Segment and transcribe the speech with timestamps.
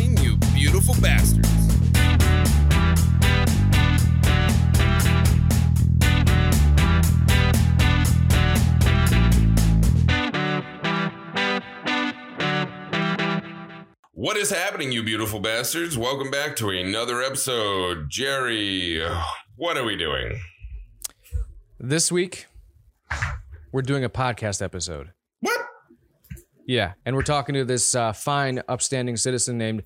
[0.00, 1.48] happening, you beautiful bastards?
[14.12, 15.96] What is happening, you beautiful bastards?
[15.96, 18.08] Welcome back to another episode.
[18.08, 19.02] Jerry,
[19.56, 20.40] what are we doing?
[21.78, 22.46] This week,
[23.72, 25.12] we're doing a podcast episode.
[26.70, 29.82] Yeah, and we're talking to this uh, fine, upstanding citizen named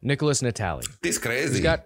[0.00, 0.86] Nicholas Natali.
[1.02, 1.52] This crazy.
[1.52, 1.84] He's got,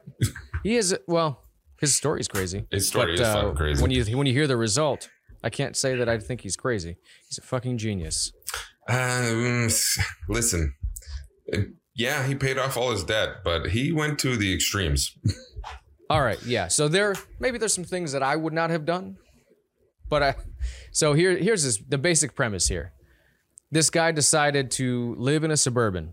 [0.63, 1.43] he is well,
[1.81, 2.65] his story's crazy.
[2.71, 3.83] His story but, is uh, fucking crazy.
[3.83, 5.09] When you when you hear the result,
[5.43, 6.97] I can't say that I think he's crazy.
[7.29, 8.31] He's a fucking genius.
[8.89, 9.69] Um,
[10.29, 10.75] listen,
[11.53, 11.63] uh,
[11.97, 15.11] yeah, he paid off all his debt, but he went to the extremes.
[16.09, 16.69] All right, yeah.
[16.69, 19.17] So there, maybe there's some things that I would not have done,
[20.09, 20.35] but I.
[20.93, 22.93] So here, here's this, the basic premise here.
[23.71, 26.13] This guy decided to live in a suburban,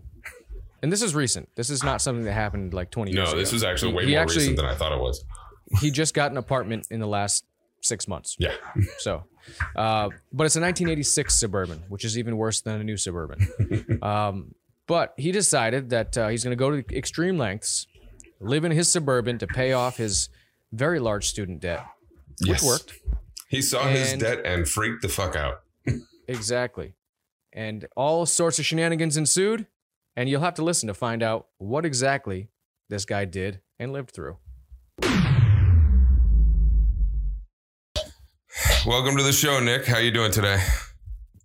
[0.82, 1.48] and this is recent.
[1.54, 3.32] This is not something that happened like 20 years ago.
[3.36, 5.24] No, this was actually way He more actually- recent than I thought it was.
[5.80, 7.44] he just got an apartment in the last
[7.80, 8.36] six months.
[8.38, 8.54] Yeah.
[8.98, 9.24] So,
[9.76, 13.46] uh, but it's a 1986 Suburban, which is even worse than a new Suburban.
[14.02, 14.54] um,
[14.86, 17.86] but he decided that uh, he's going to go to extreme lengths,
[18.40, 20.28] live in his Suburban to pay off his
[20.72, 21.84] very large student debt,
[22.40, 22.64] which Yes.
[22.64, 22.92] worked.
[23.48, 25.62] He saw his debt and freaked the fuck out.
[26.26, 26.94] Exactly.
[27.56, 29.66] And all sorts of shenanigans ensued.
[30.16, 32.48] And you'll have to listen to find out what exactly
[32.88, 34.38] this guy did and lived through.
[38.86, 39.86] Welcome to the show, Nick.
[39.86, 40.60] How are you doing today?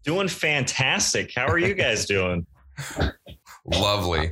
[0.03, 1.31] Doing fantastic.
[1.35, 2.45] How are you guys doing?
[3.65, 4.31] Lovely.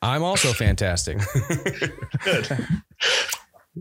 [0.00, 1.18] I'm also fantastic.
[2.24, 2.66] Good.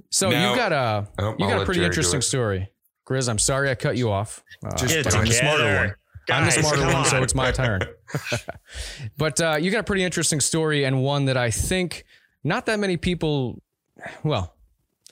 [0.09, 2.69] So Now- you got a Oh, you got a pretty Jerry interesting story,
[3.07, 3.27] Grizz.
[3.29, 4.43] I'm sorry I cut you off.
[4.65, 5.97] Uh, Just Get But I'm the smarter together.
[6.31, 6.39] One.
[6.39, 7.81] I'm the smarter one, so it's my turn.
[9.17, 12.05] but uh, you got a pretty interesting story and one that I think
[12.43, 13.61] not that many people.
[14.23, 14.55] Well,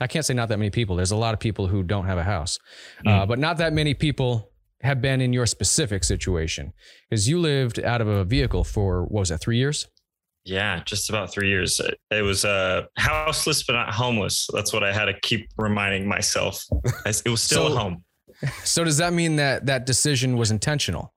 [0.02, 0.96] I can't say not that many people.
[0.96, 2.58] There's a lot of people who don't have a house,
[3.06, 6.72] uh, but not that many people have been in your specific situation
[7.10, 9.88] because you lived out of a vehicle for what was that three years?
[10.46, 11.82] Yeah, just about three years.
[12.10, 14.48] It was uh, houseless but not homeless.
[14.54, 16.64] That's what I had to keep reminding myself.
[17.06, 18.04] It was still So- a home.
[18.64, 21.14] So does that mean that that decision was intentional?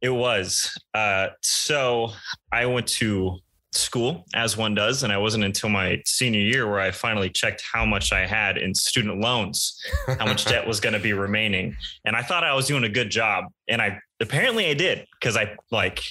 [0.00, 0.76] It was.
[0.94, 2.12] Uh, so
[2.52, 3.38] I went to
[3.72, 7.62] school as one does, and I wasn't until my senior year where I finally checked
[7.72, 9.78] how much I had in student loans,
[10.18, 12.88] how much debt was going to be remaining, and I thought I was doing a
[12.88, 16.02] good job, and I apparently I did because I like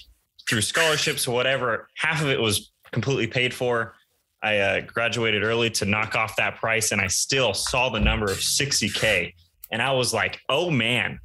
[0.50, 3.96] through scholarships or whatever, half of it was completely paid for.
[4.42, 8.32] I uh, graduated early to knock off that price, and I still saw the number
[8.32, 9.34] of 60k,
[9.72, 11.20] and I was like, "Oh man,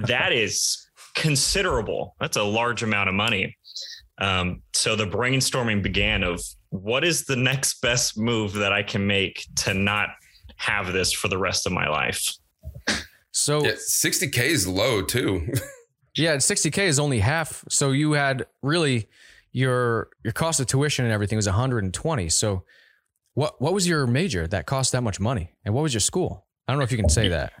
[0.00, 2.14] that is considerable.
[2.20, 3.56] That's a large amount of money."
[4.18, 9.06] Um, so the brainstorming began of what is the next best move that I can
[9.06, 10.10] make to not
[10.56, 12.34] have this for the rest of my life.
[13.32, 15.52] So Yeah, 60K is low too.
[16.14, 17.64] Yeah, 60k is only half.
[17.70, 19.08] So you had really
[19.52, 22.28] your your cost of tuition and everything was 120.
[22.28, 22.64] So
[23.34, 25.54] what what was your major that cost that much money?
[25.64, 26.46] And what was your school?
[26.68, 27.52] I don't know if you can say that.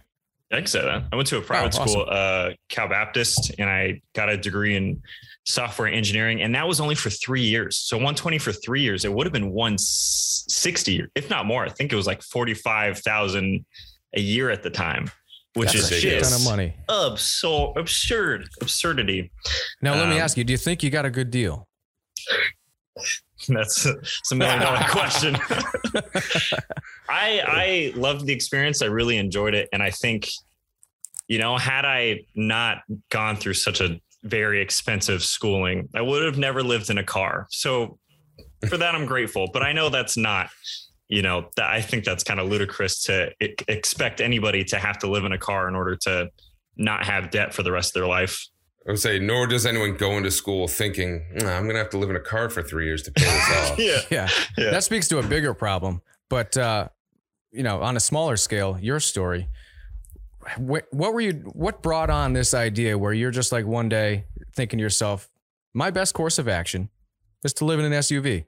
[0.52, 1.04] I can say that.
[1.10, 4.76] I went to a private Oh, school, uh, Cal Baptist, and I got a degree
[4.76, 5.00] in
[5.44, 7.78] software engineering, and that was only for three years.
[7.78, 11.64] So 120 for three years, it would have been 160, if not more.
[11.64, 13.64] I think it was like 45,000
[14.14, 15.10] a year at the time,
[15.54, 16.74] which That's is a shit ton of money.
[16.88, 19.32] absurd, absurd, absurdity.
[19.80, 21.66] Now let me Um, ask you, do you think you got a good deal?
[23.48, 25.36] That's a, it's a million dollar question.
[27.08, 28.82] I I loved the experience.
[28.82, 30.30] I really enjoyed it, and I think,
[31.28, 32.78] you know, had I not
[33.10, 37.46] gone through such a very expensive schooling, I would have never lived in a car.
[37.50, 37.98] So
[38.68, 39.48] for that, I'm grateful.
[39.52, 40.50] But I know that's not.
[41.08, 43.30] You know, that I think that's kind of ludicrous to
[43.68, 46.30] expect anybody to have to live in a car in order to
[46.78, 48.46] not have debt for the rest of their life.
[48.86, 51.90] I would say, nor does anyone go into school thinking, "Nah, I'm going to have
[51.90, 53.78] to live in a car for three years to pay this off.
[53.78, 53.98] Yeah.
[54.10, 54.28] Yeah.
[54.58, 54.70] Yeah.
[54.70, 56.02] That speaks to a bigger problem.
[56.28, 56.88] But uh,
[57.52, 59.48] you know, on a smaller scale, your story.
[60.56, 64.24] What, what were you what brought on this idea where you're just like one day
[64.56, 65.30] thinking to yourself,
[65.72, 66.88] my best course of action
[67.44, 68.46] is to live in an SUV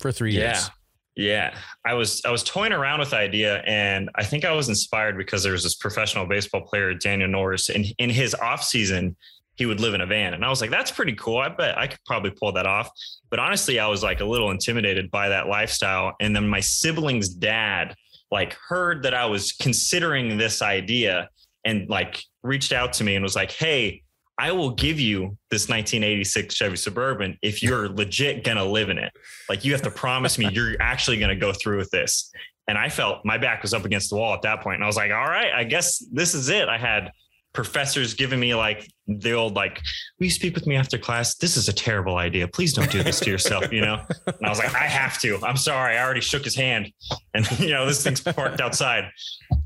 [0.00, 0.40] for 3 Yeah.
[0.40, 0.70] years.
[1.14, 1.54] Yeah, Yeah.
[1.84, 5.18] I was I was toying around with the idea, and I think I was inspired
[5.18, 9.14] because there was this professional baseball player, Daniel Norris, and in his off season,
[9.56, 11.38] he would live in a van, and I was like, that's pretty cool.
[11.38, 12.90] I bet I could probably pull that off.
[13.30, 17.28] But honestly, I was like a little intimidated by that lifestyle, and then my sibling's
[17.28, 17.94] dad
[18.30, 21.28] like heard that I was considering this idea
[21.64, 24.02] and like reached out to me and was like, hey.
[24.38, 29.10] I will give you this 1986 Chevy Suburban if you're legit gonna live in it.
[29.48, 32.30] Like you have to promise me you're actually gonna go through with this.
[32.68, 34.76] And I felt my back was up against the wall at that point.
[34.76, 36.68] And I was like, all right, I guess this is it.
[36.68, 37.12] I had
[37.56, 39.80] professors giving me like the old like,
[40.18, 41.34] will you speak with me after class?
[41.36, 42.46] This is a terrible idea.
[42.46, 44.00] Please don't do this to yourself, you know?
[44.26, 45.38] And I was like, I have to.
[45.42, 45.96] I'm sorry.
[45.96, 46.92] I already shook his hand.
[47.34, 49.10] And you know, this thing's parked outside.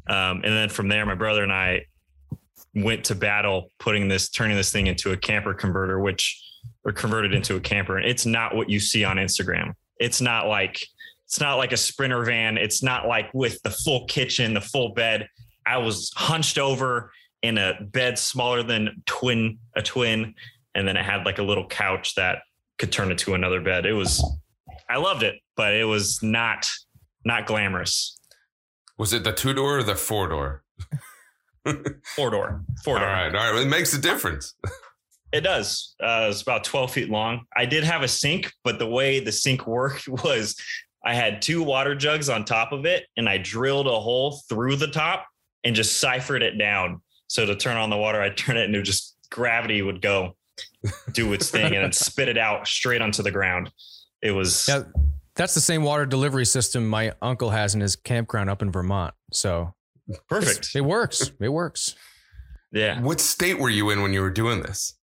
[0.08, 1.84] Um, and then from there, my brother and I
[2.74, 6.40] went to battle putting this, turning this thing into a camper converter, which
[6.84, 7.98] or converted into a camper.
[7.98, 9.74] And it's not what you see on Instagram.
[9.98, 10.80] It's not like
[11.26, 12.56] it's not like a sprinter van.
[12.56, 15.28] It's not like with the full kitchen, the full bed.
[15.66, 20.34] I was hunched over in a bed smaller than twin a twin,
[20.74, 22.38] and then it had like a little couch that
[22.78, 23.86] could turn into another bed.
[23.86, 24.24] It was
[24.88, 26.68] I loved it, but it was not
[27.24, 28.16] not glamorous.
[28.98, 30.62] Was it the two door or the four door?
[32.16, 32.64] four door.
[32.84, 33.08] Four door.
[33.08, 33.62] All right, all right.
[33.62, 34.54] It makes a difference.
[35.32, 35.94] It does.
[36.02, 37.42] Uh, it's about 12 feet long.
[37.56, 40.56] I did have a sink, but the way the sink worked was
[41.04, 44.76] I had two water jugs on top of it, and I drilled a hole through
[44.76, 45.26] the top
[45.64, 47.00] and just ciphered it down.
[47.30, 50.34] So to turn on the water, I'd turn it and it just gravity would go
[51.12, 53.70] do its thing and then spit it out straight onto the ground.
[54.20, 54.82] It was Yeah,
[55.36, 59.14] that's the same water delivery system my uncle has in his campground up in Vermont.
[59.32, 59.72] So
[60.28, 60.74] perfect.
[60.74, 61.30] it works.
[61.40, 61.94] It works.
[62.72, 63.00] Yeah.
[63.00, 64.98] What state were you in when you were doing this?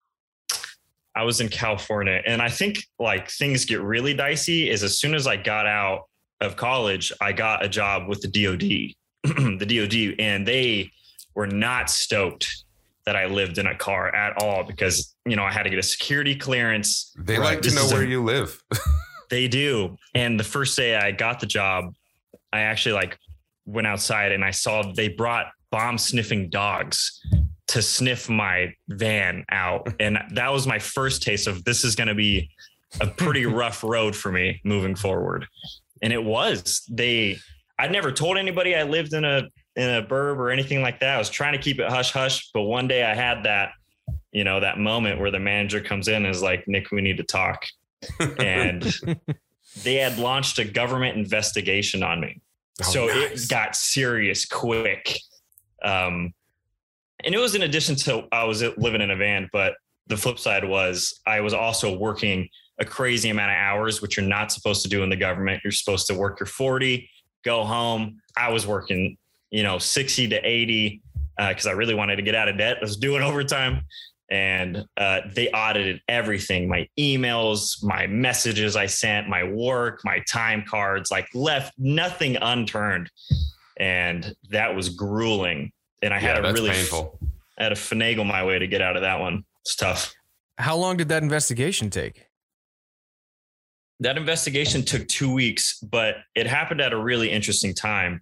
[1.18, 2.22] I was in California.
[2.26, 6.04] And I think like things get really dicey is as soon as I got out
[6.40, 8.94] of college, I got a job with the DOD,
[9.60, 10.90] the DOD, and they
[11.36, 12.64] were not stoked
[13.06, 15.80] that I lived in a car at all because, you know, I had to get
[15.80, 17.12] a security clearance.
[17.18, 17.46] They Right.
[17.46, 18.62] like to This know is a- where you live.
[19.30, 19.98] They do.
[20.14, 21.96] And the first day I got the job,
[22.52, 23.18] I actually like
[23.66, 27.20] went outside and I saw they brought bomb sniffing dogs
[27.68, 29.92] to sniff my van out.
[30.00, 32.52] And that was my first taste of this is going to be
[33.02, 35.48] a pretty rough road for me moving forward.
[36.04, 36.84] And it was.
[36.92, 37.40] They
[37.80, 41.16] I'd never told anybody I lived in a in a burb or anything like that.
[41.16, 43.72] I was trying to keep it hush hush, but one day I had that
[44.34, 47.18] you know, that moment where the manager comes in and is like, "Nick, we need
[47.18, 47.66] to talk."
[48.40, 48.84] and
[49.84, 52.42] they had launched a government investigation on me.
[52.82, 53.46] Oh, so nice.
[53.46, 55.18] it got serious quick.
[55.84, 56.34] Um,
[57.24, 59.76] and it was in addition to I was living in a van, but
[60.08, 62.50] the flip side was I was also working
[62.80, 65.62] a crazy amount of hours, which you're not supposed to do in the government.
[65.64, 67.08] You're supposed to work your 40,
[67.46, 68.20] go home.
[68.36, 69.16] I was working,
[69.54, 71.02] you know, 60 to 80
[71.38, 72.78] because I really wanted to get out of debt.
[72.82, 73.84] I was doing overtime
[74.30, 80.64] and uh, they audited everything my emails my messages i sent my work my time
[80.68, 83.12] cards like left nothing unturned
[83.78, 85.72] and that was grueling
[86.02, 87.20] and i had yeah, to that's really painful.
[87.60, 90.14] I had to finagle my way to get out of that one it's tough
[90.58, 92.26] How long did that investigation take?
[94.00, 98.22] that investigation took two weeks but it happened at a really interesting time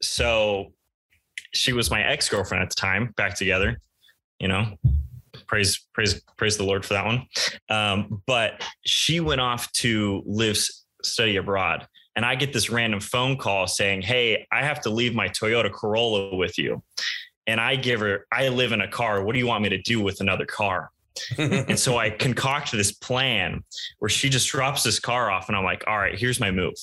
[0.00, 0.72] so
[1.52, 3.80] she was my ex-girlfriend at the time back together
[4.38, 4.76] you know
[5.46, 7.26] praise praise praise the lord for that one.
[7.68, 10.56] Um, but she went off to live
[11.02, 11.86] study abroad.
[12.16, 15.72] And i get this random phone call saying hey i have to leave my toyota
[15.72, 16.82] corolla with you.
[17.46, 19.24] And i give her i live in a car.
[19.24, 20.90] What do you want me to do with another car?
[21.38, 23.64] And so I concoct this plan
[23.98, 26.74] where she just drops this car off, and I'm like, all right, here's my move.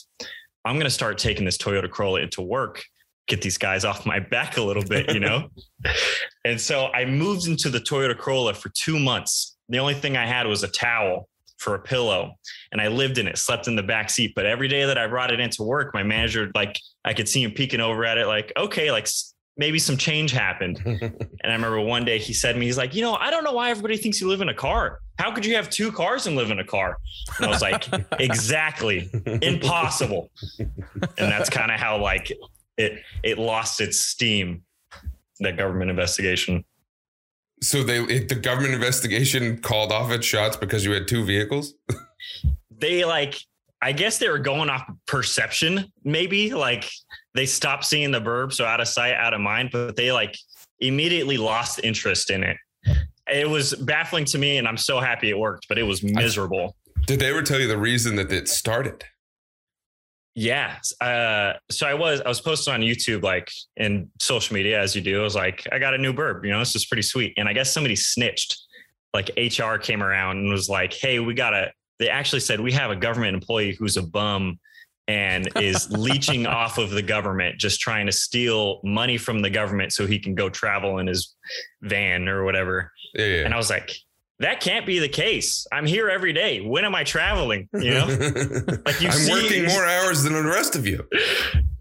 [0.66, 2.84] I'm going to start taking this Toyota Corolla into work,
[3.28, 5.50] get these guys off my back a little bit, you know?
[6.46, 9.58] and so I moved into the Toyota Corolla for two months.
[9.70, 12.36] The only thing I had was a towel for a pillow
[12.72, 14.34] and I lived in it, slept in the back seat.
[14.36, 17.44] But every day that I brought it into work, my manager, like, I could see
[17.44, 19.08] him peeking over at it, like, okay, like
[19.58, 20.82] maybe some change happened.
[21.44, 23.44] And I remember one day he said to me, he's like, you know, I don't
[23.44, 25.00] know why everybody thinks you live in a car.
[25.18, 26.98] How could you have two cars and live in a car?
[27.38, 27.88] And I was like,
[28.20, 29.10] exactly.
[29.42, 30.30] Impossible.
[30.60, 30.68] And
[31.18, 32.32] that's kind of how like
[32.78, 34.64] it it lost its steam,
[35.40, 36.64] that government investigation.
[37.62, 41.74] so they it, the government investigation called off its shots because you had two vehicles.
[42.80, 43.40] They like
[43.82, 46.54] I guess they were going off perception, maybe.
[46.54, 46.90] Like
[47.36, 50.38] they stopped seeing the burb, so out of sight, out of mind, but they like
[50.80, 52.58] immediately lost interest in it.
[53.32, 56.76] It was baffling to me, and I'm so happy it worked, but it was miserable.
[57.06, 59.04] Did they ever tell you the reason that it started?
[60.38, 60.75] Yeah.
[61.01, 65.01] Uh, so I was I was posting on YouTube like in social media as you
[65.01, 65.20] do.
[65.20, 67.34] I was like, I got a new burb, you know, this is pretty sweet.
[67.38, 68.56] And I guess somebody snitched.
[69.15, 72.72] Like HR came around and was like, hey, we got a, they actually said we
[72.74, 74.60] have a government employee who's a bum
[75.08, 79.91] and is leeching off of the government, just trying to steal money from the government
[79.91, 81.36] so he can go travel in his
[81.82, 82.91] van or whatever.
[83.15, 83.46] Yeah, yeah.
[83.46, 83.89] And I was like,
[84.39, 85.65] that can't be the case.
[85.72, 86.62] I'm here every day.
[86.62, 87.67] When am I traveling?
[87.74, 88.06] You know?
[88.86, 91.08] like you I'm see- working more hours than the rest of you.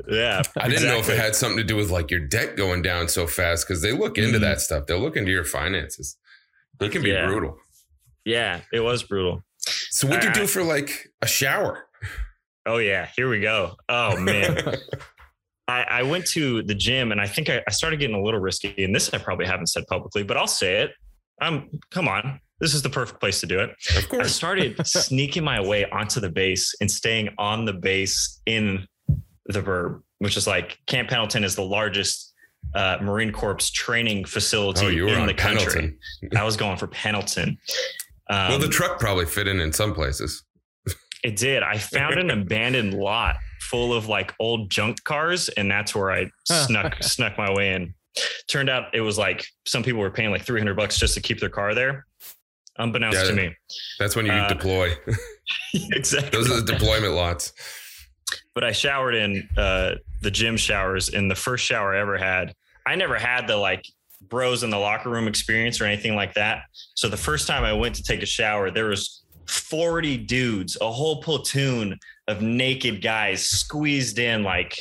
[0.08, 0.42] yeah.
[0.56, 3.08] I didn't know if it had something to do with like your debt going down
[3.08, 4.42] so fast because they look into Mhm.
[4.42, 4.86] that stuff.
[4.86, 6.16] They'll look into your finances.
[6.78, 7.26] They can be Yeah.
[7.26, 7.58] brutal.
[8.24, 9.42] Yeah, it was brutal.
[9.90, 11.86] So what do you do for like a shower?
[12.66, 13.76] Oh yeah, here we go.
[13.88, 14.76] Oh man.
[15.68, 18.38] I, I went to the gym and I think I, I started getting a little
[18.40, 18.84] risky.
[18.84, 20.92] And this I probably haven't said publicly, but I'll say it.
[21.40, 22.40] I'm come on.
[22.60, 23.70] This is the perfect place to do it.
[24.12, 28.86] of I started sneaking my way onto the base and staying on the base in
[29.46, 32.32] the burb, which is like Camp Pendleton is the largest
[32.74, 35.96] uh, Marine Corps training facility Oh, in the country.
[36.36, 37.58] I was going for Pendleton.
[38.28, 40.42] Um, well, the truck probably fit in in some places.
[41.22, 41.62] it did.
[41.62, 46.30] I found an abandoned lot full of like old junk cars, and that's where I
[46.44, 47.94] snuck snuck my way in.
[48.48, 51.38] Turned out it was like some people were paying like 300 bucks just to keep
[51.38, 52.06] their car there.
[52.78, 53.24] Unbeknownst Yeah.
[53.28, 53.56] to me.
[53.98, 54.94] That's when you Uh, deploy.
[55.74, 56.30] exactly.
[56.32, 57.52] Those are the deployment lots.
[58.54, 59.92] but I showered in uh,
[60.22, 62.54] the gym showers in the first shower I ever had.
[62.86, 63.84] I never had the like
[64.22, 66.62] bros in the locker room experience or anything like that.
[66.94, 70.90] So the first time I went to take a shower, there was 40 dudes, a
[70.90, 74.76] whole platoon of naked guys squeezed in like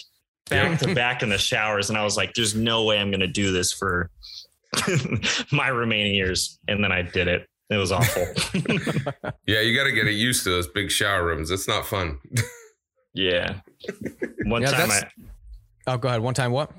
[0.49, 1.89] back to back in the showers.
[1.89, 4.09] And I was like, there's no way I'm going to do this for
[5.51, 6.59] my remaining years.
[6.67, 7.47] And then I did it.
[7.69, 8.25] It was awful.
[9.47, 11.51] Yeah, you got to get used to those big shower rooms.
[11.51, 12.17] It's not fun.
[13.13, 13.59] yeah.
[14.45, 15.01] One Yeah, time I,
[15.87, 16.21] Oh, go ahead.
[16.21, 16.71] One time, what?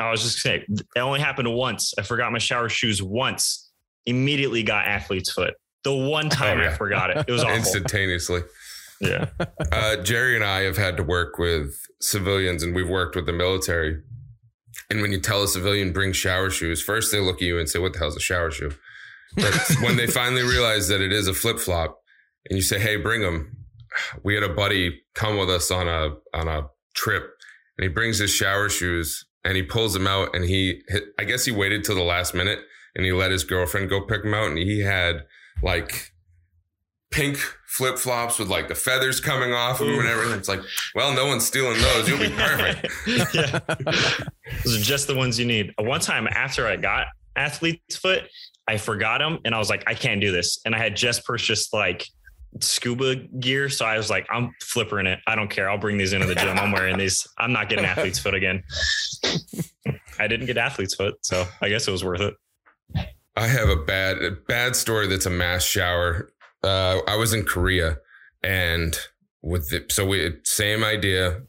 [0.00, 1.92] I was just saying, it only happened once.
[1.98, 3.70] I forgot my shower shoes once.
[4.06, 5.54] Immediately got athlete's foot.
[5.84, 6.70] The one time Oh, yeah.
[6.70, 7.24] I forgot it.
[7.28, 7.56] It was awful.
[7.56, 8.40] Instantaneously.
[9.00, 9.26] Yeah.
[9.72, 13.32] Uh, Jerry and I have had to work with civilians and we've worked with the
[13.34, 14.02] military.
[14.90, 17.68] And when you tell a civilian bring shower shoes, first they look at you and
[17.68, 18.72] say, What the hell's a shower shoe?
[19.34, 21.98] But when they finally realize that it is a flip flop
[22.48, 23.56] and you say, Hey, bring them.
[24.22, 27.32] We had a buddy come with us on a on a trip
[27.78, 30.82] and he brings his shower shoes and he pulls them out and he
[31.18, 32.60] I guess he waited till the last minute
[32.94, 35.24] and he let his girlfriend go pick them out and he had
[35.62, 36.12] like
[37.10, 40.12] pink flip flops with like the feathers coming off of them and Ooh.
[40.12, 40.38] everything.
[40.38, 40.60] It's like,
[40.94, 42.08] well, no one's stealing those.
[42.08, 42.88] You'll be perfect.
[43.34, 43.60] yeah.
[44.64, 45.72] Those are just the ones you need.
[45.78, 47.06] One time after I got
[47.36, 48.24] athlete's foot,
[48.68, 50.60] I forgot them and I was like, I can't do this.
[50.64, 52.06] And I had just purchased like
[52.60, 53.68] scuba gear.
[53.68, 55.20] So I was like, I'm flipping it.
[55.26, 55.70] I don't care.
[55.70, 56.58] I'll bring these into the gym.
[56.58, 57.26] I'm wearing these.
[57.38, 58.62] I'm not getting athlete's foot again.
[60.18, 61.14] I didn't get athlete's foot.
[61.22, 62.34] So I guess it was worth it.
[63.36, 66.30] I have a bad a bad story that's a mass shower.
[66.64, 67.98] Uh, I was in Korea
[68.42, 68.98] and
[69.42, 71.42] with the, so we same idea.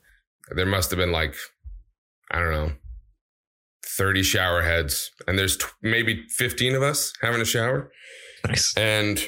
[0.52, 1.36] There must have been like
[2.30, 2.72] I don't know,
[3.98, 7.92] thirty shower heads, and there's t- maybe fifteen of us having a shower.
[8.48, 8.74] Nice.
[8.78, 9.20] And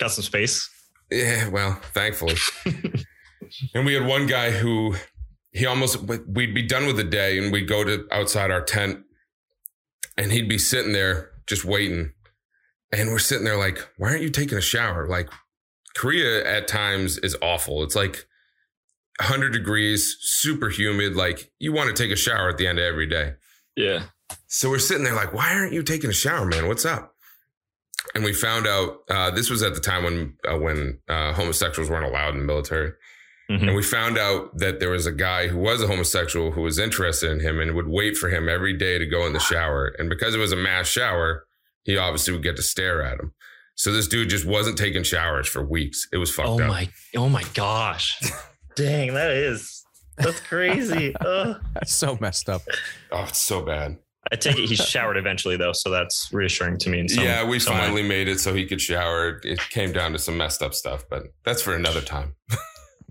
[0.00, 0.68] Got some space.
[1.10, 2.36] yeah, well, thankfully.
[3.74, 4.94] and we had one guy who
[5.52, 9.00] he almost we'd be done with the day, and we'd go to outside our tent,
[10.16, 12.12] and he'd be sitting there just waiting.
[12.92, 15.08] And we're sitting there like, why aren't you taking a shower?
[15.08, 15.28] Like,
[15.96, 17.82] Korea at times is awful.
[17.82, 18.26] It's like
[19.18, 21.16] 100 degrees, super humid.
[21.16, 23.32] Like, you want to take a shower at the end of every day.
[23.76, 24.04] Yeah.
[24.48, 26.66] So we're sitting there like, why aren't you taking a shower, man?
[26.68, 27.12] What's up?
[28.14, 31.90] And we found out uh, this was at the time when uh, when uh, homosexuals
[31.90, 32.92] weren't allowed in the military.
[33.50, 33.62] Mhm.
[33.68, 36.78] And we found out that there was a guy who was a homosexual who was
[36.78, 39.94] interested in him and would wait for him every day to go in the shower.
[39.98, 41.46] And because it was a mass shower,
[41.84, 43.32] he obviously would get to stare at him.
[43.76, 46.08] So this dude just wasn't taking showers for weeks.
[46.12, 46.68] It was fucked Oh up.
[46.68, 48.18] my, oh my gosh.
[48.74, 49.75] Dang, that is,
[50.16, 51.14] that's crazy.
[51.20, 51.56] Ugh.
[51.74, 52.62] That's so messed up.
[53.12, 53.98] Oh, it's so bad.
[54.32, 57.00] I take it he showered eventually though, so that's reassuring to me.
[57.00, 57.80] In some, yeah, we some way.
[57.82, 59.40] finally made it so he could shower.
[59.44, 62.34] It came down to some messed up stuff, but that's for another time.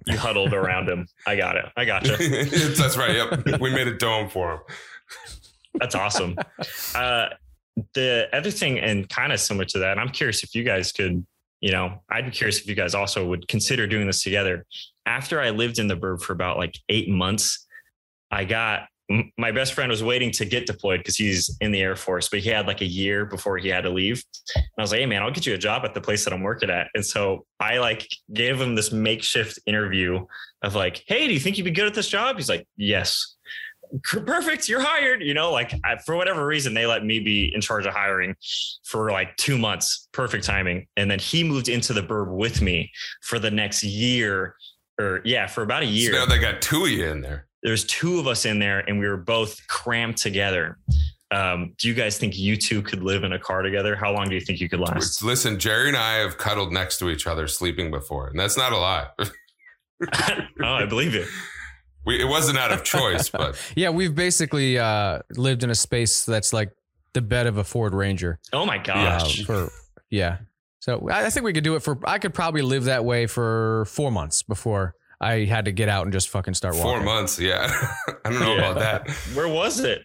[0.07, 1.07] you huddled around him.
[1.25, 1.65] I got it.
[1.77, 2.17] I got you.
[2.75, 3.15] that's right.
[3.15, 3.62] Yep.
[3.62, 4.59] We made a dome for him.
[5.75, 6.35] That's awesome.
[6.93, 7.27] Uh,
[7.93, 10.91] the other thing, and kind of similar to that, and I'm curious if you guys
[10.91, 11.25] could,
[11.65, 14.67] you know, I'd be curious if you guys also would consider doing this together.
[15.07, 17.65] After I lived in the burb for about like eight months,
[18.29, 18.84] I got
[19.39, 22.39] my best friend was waiting to get deployed because he's in the Air Force, but
[22.39, 24.24] he had like a year before he had to leave.
[24.53, 26.34] And I was like, hey man, I'll get you a job at the place that
[26.34, 26.89] I'm working at.
[26.93, 30.24] And so I like gave him this makeshift interview
[30.62, 32.36] of like, hey, do you think you'd be good at this job?
[32.36, 33.38] He's like, yes
[34.04, 37.62] perfect you're hired you know like I, for whatever reason they let me be in
[37.62, 38.36] charge of hiring
[38.84, 42.92] for like two months perfect timing and then he moved into the burb with me
[43.22, 44.56] for the next year
[45.00, 46.12] or yeah, for about a So year.
[46.13, 47.48] now they got two of you in there.
[47.63, 50.77] There's two of us in there, and we were both crammed together.
[51.32, 53.96] Um, do you guys think you two could live in a car together?
[53.96, 55.24] How long do you think you could last?
[55.24, 58.72] Listen, Jerry and I have cuddled next to each other sleeping before, and that's not
[58.72, 59.08] a lie.
[60.62, 61.27] oh, I believe it.
[62.05, 66.25] We, it wasn't out of choice, but Yeah, we've basically uh, lived in a space
[66.25, 66.71] that's like
[67.13, 68.39] the bed of a Ford Ranger.
[68.53, 69.43] Oh my uh, gosh.
[69.45, 69.69] for
[70.09, 70.38] yeah.
[70.79, 71.97] So I I think we could do it for.
[72.05, 76.03] I could probably live that way for four months before I had to get out
[76.03, 76.91] and just fucking start walking.
[76.91, 77.71] four months, yeah.
[78.25, 78.71] I don't know Yeah.
[78.71, 79.09] about that.
[79.33, 80.03] Where was it?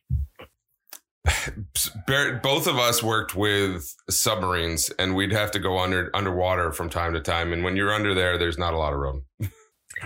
[2.42, 7.12] Both of us worked with submarines, and we'd have to go under underwater from time
[7.12, 7.52] to time.
[7.52, 9.24] And when you're under there, there's not a lot of room.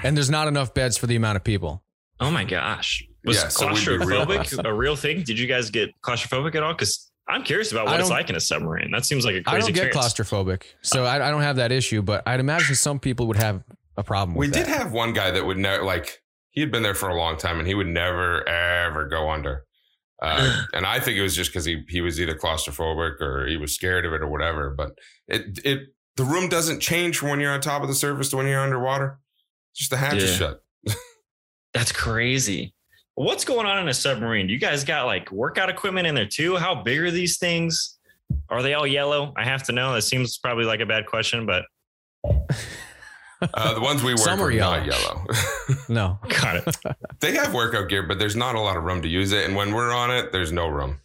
[0.03, 1.84] And there's not enough beds for the amount of people.
[2.21, 3.05] Oh my gosh.
[3.25, 5.23] Was Yeah, so real claustrophobic a real thing?
[5.23, 6.73] Did you guys get claustrophobic at all?
[6.73, 8.91] Because I'm curious about what it's like in a submarine.
[8.91, 10.15] That seems like a crazy I don't get experience.
[10.15, 12.03] claustrophobic, so I, I don't have that issue.
[12.03, 13.63] But I'd imagine some people would have
[13.97, 14.37] a problem.
[14.37, 14.79] We With did that.
[14.79, 16.19] have one guy that would never like
[16.51, 19.65] he had been there for a long time, and he would never ever go under.
[20.21, 23.57] Uh, and I think it was just because he he was either claustrophobic or he
[23.57, 24.75] was scared of it or whatever.
[24.77, 24.93] But
[25.27, 25.81] it it
[26.17, 28.61] the room doesn't change from when you're on top of the surface to when you're
[28.61, 29.19] underwater.
[29.75, 30.61] Just the hatch is shut.
[31.75, 32.73] That's crazy.
[33.17, 34.49] What's going on in a submarine?
[34.49, 36.57] You guys got like workout equipment in there too?
[36.57, 37.99] How big are these things?
[38.49, 39.33] Are they all yellow?
[39.37, 39.93] I have to know.
[39.95, 41.65] That seems probably like a bad question, but
[43.53, 45.27] Uh, the ones we work Some are are not yellow.
[45.89, 46.19] no.
[46.29, 46.77] got it.
[47.21, 49.45] they have workout gear, but there's not a lot of room to use it.
[49.45, 51.01] And when we're on it, there's no room.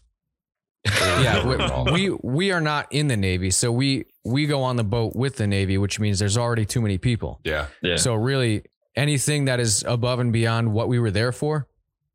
[0.86, 4.84] Yeah, we, we we are not in the Navy, so we we go on the
[4.86, 7.42] boat with the Navy, which means there's already too many people.
[7.44, 7.68] yeah.
[7.82, 7.98] Yeah.
[7.98, 8.64] So really,
[9.00, 11.68] anything that is above and beyond what we were there for,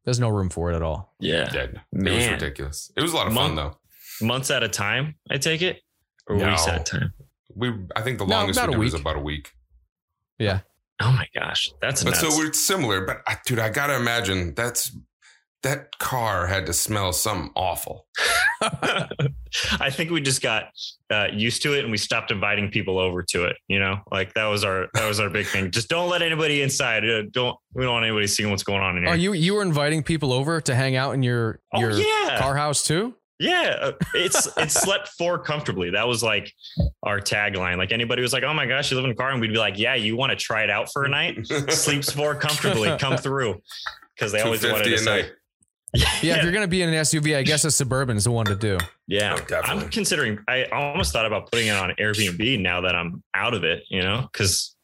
[0.05, 1.15] there's no room for it at all.
[1.19, 1.51] yeah.
[1.53, 1.67] Yeah.
[1.93, 2.93] It was ridiculous.
[2.97, 3.77] It was a lot of fun though.
[4.21, 5.81] Months at a time, I take it?
[6.29, 6.49] Or No.
[6.51, 7.13] weeks at a time?
[7.57, 9.53] We I think the No, longest about we a did was about a week.
[10.39, 10.61] Yeah.
[11.01, 11.71] Oh my gosh.
[11.81, 12.21] That's But nuts.
[12.21, 13.05] so we're similar.
[13.07, 14.97] But I, dude, I gotta imagine that's
[15.65, 18.07] that car had to smell something awful.
[18.63, 20.65] I think we just got
[21.11, 23.57] uh, used to it and we stopped inviting people over to it.
[23.69, 25.71] You know, like that was our that was our big thing.
[25.71, 27.09] Just don't let anybody inside.
[27.09, 29.13] Uh, don't we don't want anybody seeing what's going on in here.
[29.13, 32.39] Oh, you you were inviting people over to hang out in your Oh, your yeah.
[32.39, 33.15] car house too?
[33.41, 35.91] Yeah, uh, it's it slept four comfortably.
[35.91, 36.53] That was like
[37.03, 37.79] our tagline.
[37.79, 39.59] Like anybody was like, "Oh my gosh, you live in a car," and we'd be
[39.59, 41.45] like, "Yeah, you want to try it out for a night?
[41.69, 42.97] Sleeps four comfortably.
[42.99, 43.61] Come through."
[44.15, 45.33] Because they always wanted 250 to a say, night.
[46.23, 48.47] Yeah, if you're gonna be in an SUV, I guess a suburban is the one
[48.47, 48.79] to do.
[49.07, 49.85] Yeah, Oh, definitely.
[49.85, 50.39] I'm considering.
[50.49, 53.85] I almost thought about putting it on Airbnb now that I'm out of it.
[53.89, 54.75] You know, because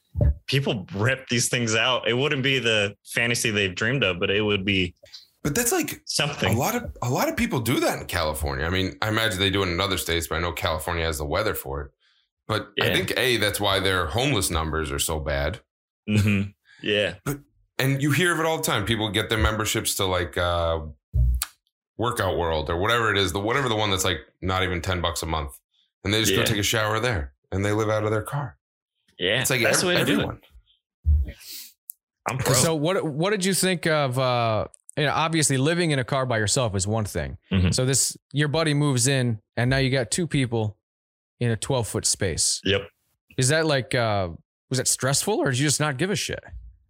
[0.46, 2.07] people rip these things out.
[2.09, 4.94] It wouldn't be the fantasy they've dreamed of, but it would be
[5.42, 6.55] But that's like something.
[6.55, 8.64] a lot of a lot of people do that in California.
[8.66, 11.18] I mean, I imagine they do it in other states, but I know California has
[11.18, 11.90] the weather for it.
[12.46, 15.61] But I think a that's why their homeless numbers are so bad.
[16.09, 16.42] hmm
[16.83, 17.14] Yeah,
[17.79, 18.85] And you hear of it all the time.
[18.85, 20.81] People get their memberships to like uh,
[22.01, 25.01] Workout World or whatever it is, the whatever the one that's like not even ten
[25.03, 25.53] bucks a month,
[26.03, 26.39] and they just Yeah.
[26.39, 28.57] go take a shower there, and they live out of their car.
[29.19, 29.41] yeah.
[29.43, 31.35] It's like that's ev- the way to do it.
[32.29, 32.55] I'm pro.
[32.55, 34.19] So what what did you think of?
[34.19, 37.39] Uh, you know, obviously living in a car by yourself is one thing.
[37.53, 37.73] Mhm.
[37.75, 40.77] So this your buddy moves in, and now you got two people
[41.39, 42.61] in a 12 foot space.
[42.65, 42.83] yep.
[43.39, 44.29] Is that like uh,
[44.69, 46.41] was that stressful, or did you just not give a shit?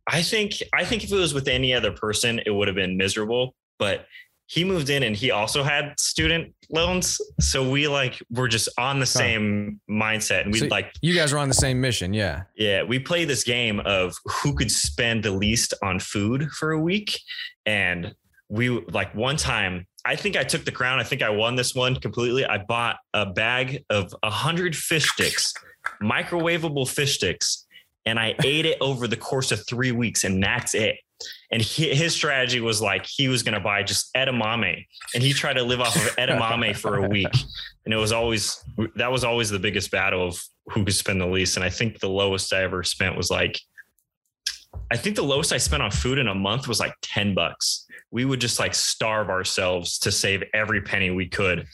[0.07, 2.97] I think I think if it was with any other person, it would have been
[2.97, 3.55] miserable.
[3.79, 4.07] But
[4.51, 8.99] he moved in and he also had student loans, so we like were just on
[8.99, 12.43] the same mindset, and we So- like You guys were on the same mission, yeah.
[12.57, 16.81] yeah, we play this game of who could spend the least on food for a
[16.81, 17.17] week,
[17.65, 18.13] and
[18.49, 19.87] we like one time.
[20.05, 20.99] I think I took the crown.
[20.99, 22.45] I think I won this one completely.
[22.45, 25.55] I bought a bag of a hundred fish sticks,
[26.03, 27.67] microwavable fish sticks,
[28.05, 30.97] and I ate it over the course of three weeks, and that's it.
[31.53, 35.33] And he, his strategy was like he was going to buy just edamame, and he
[35.33, 37.33] tried to live off of edamame for a week.
[37.85, 38.63] And it was always
[38.97, 41.57] that was always the biggest battle of who could spend the least.
[41.57, 43.61] And I think the lowest I ever spent was like,
[44.93, 47.87] I think the lowest I spent on food in a month was like ten bucks.
[48.13, 51.67] We would just like starve ourselves to save every penny we could.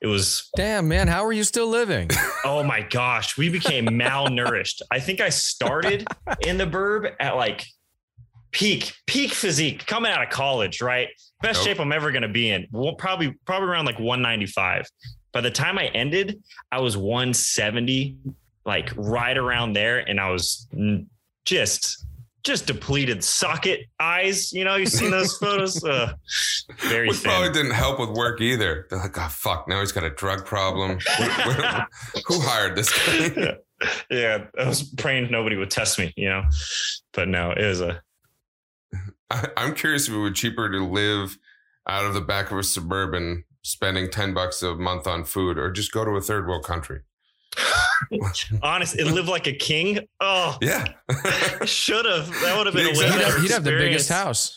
[0.00, 2.10] It was Damn, man, how are you still living?
[2.44, 4.82] oh my gosh, we became malnourished.
[4.90, 6.06] I think I started
[6.46, 7.66] in the burb at like
[8.50, 11.08] peak peak physique coming out of college, right?
[11.42, 11.66] Best Nope.
[11.66, 12.66] shape I'm ever going to be in.
[12.72, 14.86] Well, probably probably around like 195.
[15.32, 18.16] By the time I ended, I was 170,
[18.64, 20.66] like right around there, and I was
[21.44, 22.04] just
[22.44, 24.52] just depleted socket eyes.
[24.52, 25.84] You know, you've seen those photos.
[25.84, 26.14] Uh,
[26.78, 28.86] very Which probably didn't help with work either.
[28.88, 30.98] They're like, oh fuck, now he's got a drug problem.
[31.08, 32.90] Wh- wh- Who hired this
[33.34, 33.56] guy?
[34.10, 36.44] yeah, I was praying nobody would test me, you know.
[37.12, 38.00] But no, it was a
[39.30, 41.38] I, I'm curious if it would be cheaper to live
[41.88, 45.70] out of the back of a suburban, spending ten bucks a month on food, or
[45.70, 47.00] just go to a third world country.
[48.62, 48.98] honest.
[48.98, 50.00] It lived like a king.
[50.20, 50.86] Oh, Yeah,
[51.64, 52.28] should have.
[52.42, 53.10] That would have been Yeah, a way exactly.
[53.10, 54.56] He'd better have, he'd have the biggest house.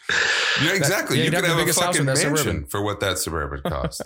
[0.63, 1.17] yeah, exactly.
[1.17, 2.65] yeah, you you'd could have the have, a biggest house fucking mansion suburban.
[2.67, 4.01] for what that suburban cost.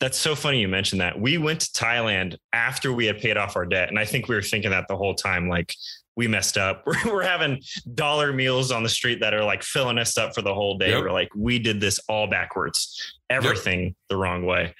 [0.00, 1.20] That's so funny you mentioned that.
[1.20, 3.90] We went to Thailand after we had paid off our debt.
[3.90, 5.74] And I think we were thinking that the whole time, like,
[6.20, 6.82] we messed up.
[6.86, 7.62] We're, we're having
[7.94, 10.90] dollar meals on the street that are like filling us up for the whole day.
[10.90, 11.00] Yep.
[11.00, 14.74] We're like, we did this all backwards, everything the wrong way.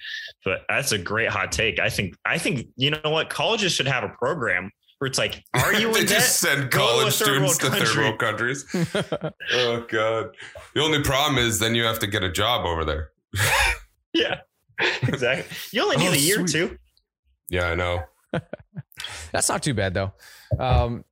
[0.45, 1.79] But that's a great hot take.
[1.79, 3.31] I think, I think, you know what?
[3.31, 6.19] Colleges should have a program where it's like, are you they in debt?
[6.19, 8.67] just send Go to a college third students to third world countries.
[9.55, 10.37] oh god.
[10.75, 13.13] The only problem is then you have to get a job over there.
[14.13, 14.41] Yeah,
[15.09, 15.57] exactly.
[15.73, 16.77] You only need Oh, a year or two.
[17.49, 18.03] Yeah, I know.
[19.33, 20.13] That's not too bad though.
[20.59, 21.03] Um,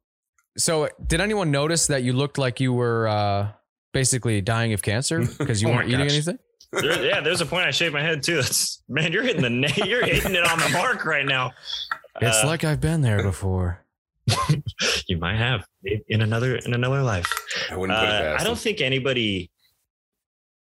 [0.58, 3.48] so did anyone notice that you looked like you were uh,
[3.92, 6.12] basically dying of cancer because you Oh weren't eating gosh.
[6.12, 6.38] anything?
[6.72, 8.36] There, yeah, there's a point I shaved my head too.
[8.36, 11.52] That's man, you're hitting the na- you're hitting it on the mark right now.
[12.20, 13.84] It's Uh, like I've been there before.
[15.08, 15.64] you might have
[16.08, 17.32] in another in another life.
[17.70, 19.50] I wouldn't put it Uh, past I don't think anybody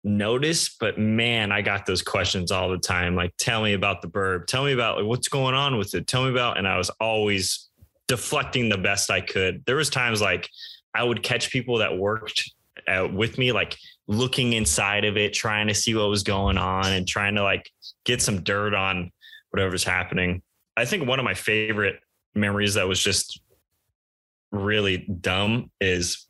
[0.02, 3.16] noticed, but man, I got those questions all the time.
[3.16, 4.46] Like, tell me about the burb.
[4.46, 6.06] Tell me about like, what's going on with it.
[6.06, 6.58] Tell me about.
[6.58, 7.68] And I was always
[8.06, 9.64] deflecting the best I could.
[9.66, 10.48] There was times like
[10.94, 12.50] I would catch people that worked
[12.86, 16.92] uh, with me, like looking inside of it, trying to see what was going on,
[16.92, 17.70] and trying to like
[18.04, 19.10] get some dirt on
[19.50, 20.42] whatever's happening.
[20.76, 22.00] I think one of my favorite
[22.34, 23.40] memories that was just
[24.50, 26.26] really dumb is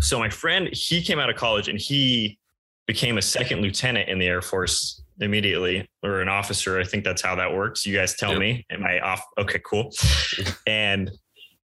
[0.00, 2.38] so my friend he came out of college and he
[2.86, 7.22] became a second lieutenant in the air force immediately or an officer i think that's
[7.22, 8.38] how that works you guys tell Yep.
[8.40, 9.90] me am i off okay cool
[10.66, 11.10] and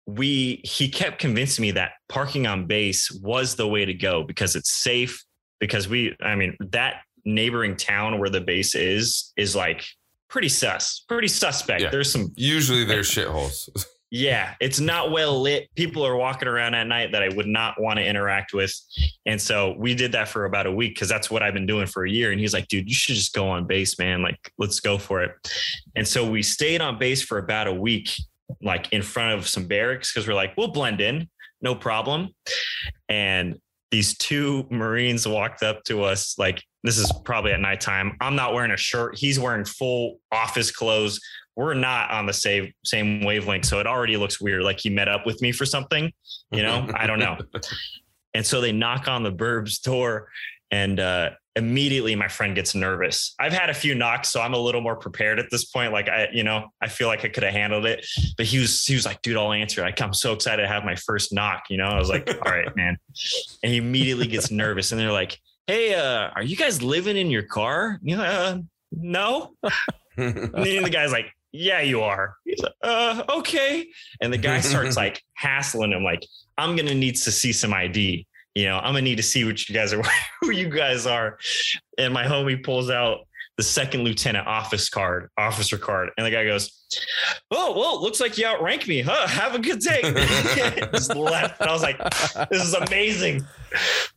[0.07, 4.55] we he kept convincing me that parking on base was the way to go because
[4.57, 5.25] it's safe
[5.59, 9.85] because we i mean that neighboring town where the base is is like
[10.29, 11.91] pretty sus pretty suspect Yeah.
[11.91, 13.69] there's some Usually they're shitholes.
[14.11, 15.69] yeah, it's not well lit.
[15.75, 18.73] People are walking around at night that I would not want to interact with.
[19.27, 21.87] And so we did that for about a week because that's what I've been doing
[21.87, 22.31] for a year.
[22.31, 24.23] And he's like, dude, you should just go on base, man.
[24.23, 25.33] Like, let's go for it.
[25.97, 28.11] And so we stayed on base for about a week,
[28.63, 31.29] like in front of some barracks because we're like, we'll blend in,
[31.61, 32.29] no problem.
[33.09, 33.57] And
[33.91, 38.17] these two Marines walked up to us, like, this is probably at nighttime.
[38.21, 39.19] I'm not wearing a shirt.
[39.19, 41.21] He's wearing full office clothes
[41.57, 43.65] we're not on the same same wavelength.
[43.65, 44.63] So it already looks weird.
[44.63, 46.13] Like he met up with me for something,
[46.53, 46.89] you know?
[46.95, 47.39] I don't know.
[48.35, 50.29] And so they knock on the burb's door
[50.71, 53.35] and uh immediately my friend gets nervous.
[53.41, 55.91] I've had a few knocks, so I'm a little more prepared at this point.
[55.91, 58.07] Like I, you know, I feel like I could have handled it.
[58.37, 59.81] But he was he was like, dude, I'll answer.
[59.81, 61.65] Like, I'm so excited to have my first knock.
[61.71, 62.99] You know, I was like, all right, man.
[63.63, 64.93] And he immediately gets nervous.
[64.93, 67.99] And they're like, Hey, uh, are you guys living in your car?
[68.03, 68.59] You know, uh,
[68.93, 69.55] no.
[70.19, 72.37] And the guy's like, Yeah, you are.
[72.45, 73.87] He's like, uh, okay.
[74.21, 76.25] And the guy starts like hassling him, like,
[76.59, 78.27] I'm gonna need to see some ID.
[78.55, 80.03] You know, I'm gonna need to see what you guys are,
[80.41, 81.39] who you guys are.
[81.99, 86.45] And my homie pulls out the second lieutenant office card, officer card, and the guy
[86.45, 86.71] goes,
[87.51, 89.27] "Oh, well, looks like you outrank me, huh?
[89.27, 90.03] Have a good day."
[90.93, 91.61] Just left.
[91.61, 91.99] And I was like,
[92.51, 93.47] "This is amazing.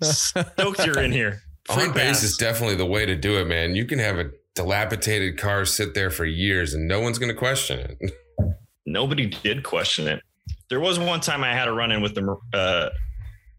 [0.01, 3.75] Stoked you're in here." Free On base is definitely the way to do it, man.
[3.75, 7.37] You can have a dilapidated cars sit there for years and no one's going to
[7.37, 8.11] question it.
[8.85, 10.21] nobody did question it.
[10.69, 12.89] There was one time I had a run in with the uh,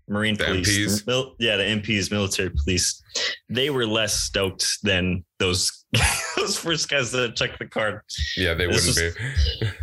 [0.06, 1.06] Marine The police.
[1.06, 3.02] Mil- yeah, the MPs, military police.
[3.48, 5.86] They were less stoked than those
[6.36, 8.02] those first guys that checked the card.
[8.36, 9.16] Yeah, they This wouldn't
[9.60, 9.66] be.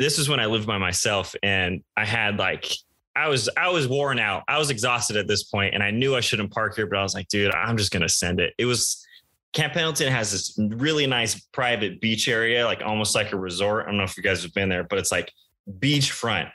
[0.00, 2.72] This is when I lived by myself, and I had like
[3.16, 4.44] I was I was worn out.
[4.46, 7.02] I was exhausted at this point, and I knew I shouldn't park here, but I
[7.02, 8.54] was like, dude, I'm just gonna send it.
[8.58, 9.04] It was.
[9.52, 13.84] Camp Pendleton has this really nice private beach area, like almost like a resort.
[13.84, 15.32] I don't know if you guys have been there, but it's like
[15.78, 16.50] beachfront.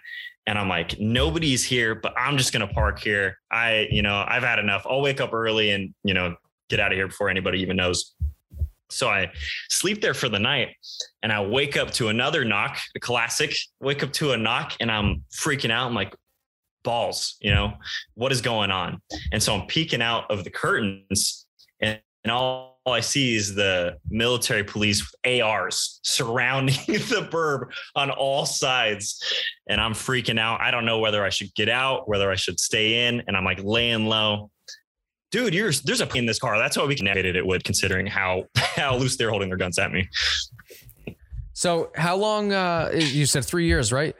[0.45, 3.39] And I'm like, nobody's here, but I'm just gonna park here.
[3.51, 4.86] I, you know, I've had enough.
[4.88, 6.36] I'll wake up early and, you know,
[6.69, 8.13] get out of here before anybody even knows.
[8.89, 9.32] So I
[9.69, 10.75] sleep there for the night
[11.23, 14.91] and I wake up to another knock, a classic, wake up to a knock and
[14.91, 15.88] I'm freaking out.
[15.88, 16.13] I'm like,
[16.84, 17.73] balls, you know,
[18.13, 19.01] what is going on?
[19.32, 21.47] And so I'm peeking out of the curtains
[21.79, 27.72] and, and all all I see is the military police with ARs surrounding the burb
[27.96, 29.24] on all sides.
[29.67, 30.60] And I'm freaking out.
[30.60, 33.24] I don't know whether I should get out, whether I should stay in.
[33.28, 34.50] And I'm like laying low.
[35.32, 36.58] Dude, you're, there's a in this car.
[36.58, 39.91] That's why we connected it with, considering how how loose they're holding their guns at
[39.91, 40.08] me.
[41.54, 42.52] So how long?
[42.52, 44.15] Uh, you said three years, right?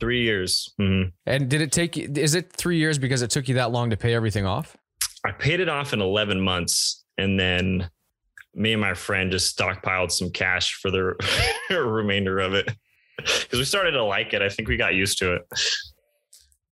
[0.00, 0.72] three years.
[0.80, 1.12] Mhm.
[1.26, 1.96] And did it take?
[1.96, 4.76] Is it three years because it took you that long to pay everything off?
[5.24, 7.88] I paid it off in 11 months, and then
[8.54, 11.14] me and my friend just stockpiled some cash for the
[11.76, 12.70] remainder of it
[13.16, 14.42] because we started to like it.
[14.42, 15.42] I think we got used to it.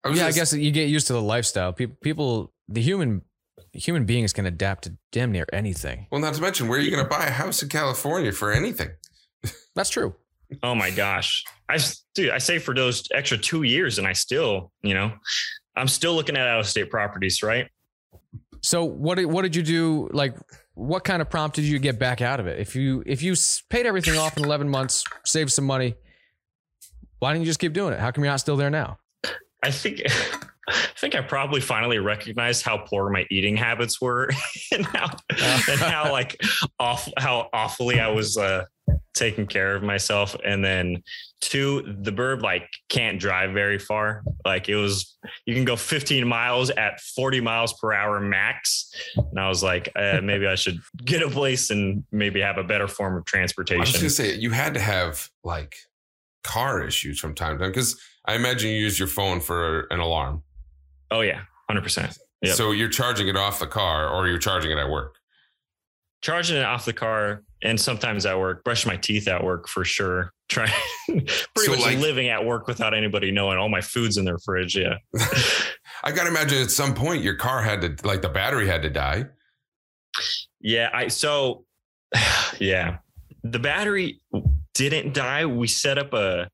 [0.03, 1.73] I was yeah, I guess you get used to the lifestyle.
[1.73, 3.21] People, people, the human
[3.73, 6.07] human beings can adapt to damn near anything.
[6.11, 8.51] Well, not to mention, where are you going to buy a house in California for
[8.51, 8.89] anything?
[9.75, 10.15] That's true.
[10.63, 14.13] Oh my gosh, I s- dude, I saved for those extra two years, and I
[14.13, 15.11] still, you know,
[15.75, 17.67] I'm still looking at out of state properties, right?
[18.61, 20.09] So what did what did you do?
[20.11, 20.35] Like,
[20.73, 22.59] what kind of prompted you to get back out of it?
[22.59, 23.35] If you if you
[23.69, 25.95] paid everything off in eleven months, saved some money,
[27.19, 27.99] why didn't you just keep doing it?
[27.99, 28.97] How come you're not still there now?
[29.63, 30.01] I think.
[30.69, 34.29] I think I probably finally recognized how poor my eating habits were,
[34.71, 36.39] and how and how like
[36.79, 38.65] off how awfully I was uh,
[39.13, 40.35] taking care of myself.
[40.45, 41.03] And then
[41.41, 44.23] two, the bird like can't drive very far.
[44.45, 48.93] Like it was, you can go 15 miles at 40 miles per hour max.
[49.15, 52.63] And I was like, uh, maybe I should get a place and maybe have a
[52.63, 53.79] better form of transportation.
[53.79, 54.25] I was transportation.
[54.25, 55.75] going to say, you had to have like
[56.43, 59.99] car issues from time to time because I imagine you use your phone for an
[59.99, 60.43] alarm.
[61.11, 61.81] oh yeah, 100.
[61.81, 62.55] percent Yep.
[62.55, 65.18] So you're charging it off the car or you're charging it at work.
[66.21, 69.85] Charging it off the car, and sometimes at work, brush my teeth at work for
[69.85, 70.33] sure.
[70.49, 70.65] Try
[71.07, 71.27] pretty
[71.57, 74.75] So, much like- living at work without anybody knowing all my food's in their fridge.
[74.75, 74.95] Yeah.
[76.03, 78.81] I got to imagine at some point your car had to, like the battery had
[78.81, 79.25] to die.
[80.59, 81.65] Yeah, I so
[82.59, 82.97] yeah.
[83.43, 84.19] The battery
[84.73, 85.45] didn't die.
[85.45, 86.49] We set up a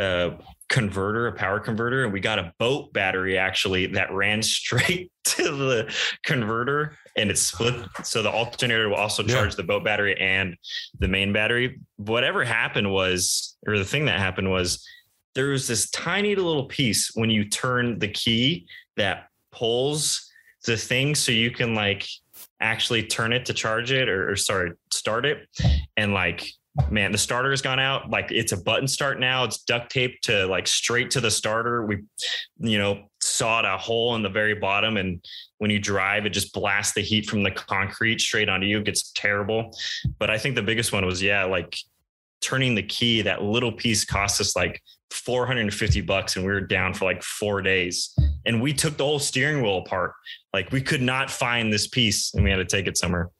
[0.00, 0.32] a
[0.68, 5.42] converter, a power converter, and we got a boat battery actually that ran straight to
[5.42, 7.74] the converter and it split.
[8.04, 9.34] So the alternator will also Yeah.
[9.34, 10.56] charge the boat battery and
[10.98, 11.78] the main battery.
[11.96, 14.86] Whatever happened was, or the thing that happened was
[15.34, 20.30] there was this tiny little piece when you turn the key that pulls
[20.64, 22.06] the thing so you can like
[22.60, 25.48] actually turn it to charge it or, or sorry, start it.
[25.96, 26.50] And like,
[26.90, 28.10] man, the starter has gone out.
[28.10, 29.44] Like it's a button start now.
[29.44, 31.84] It's duct taped to like straight to the starter.
[31.84, 31.98] We,
[32.58, 34.96] you know, sawed a hole in the very bottom.
[34.96, 35.24] And
[35.58, 38.78] when you drive, it just blasts the heat from the concrete straight onto you.
[38.78, 39.76] It gets terrible.
[40.18, 41.76] But I think the biggest one was, yeah, like
[42.40, 46.94] turning the key, that little piece cost us like 450 bucks and we were down
[46.94, 48.14] for like four days.
[48.46, 50.12] And we took the whole steering wheel apart.
[50.52, 53.30] Like we could not find this piece and we had to take it somewhere.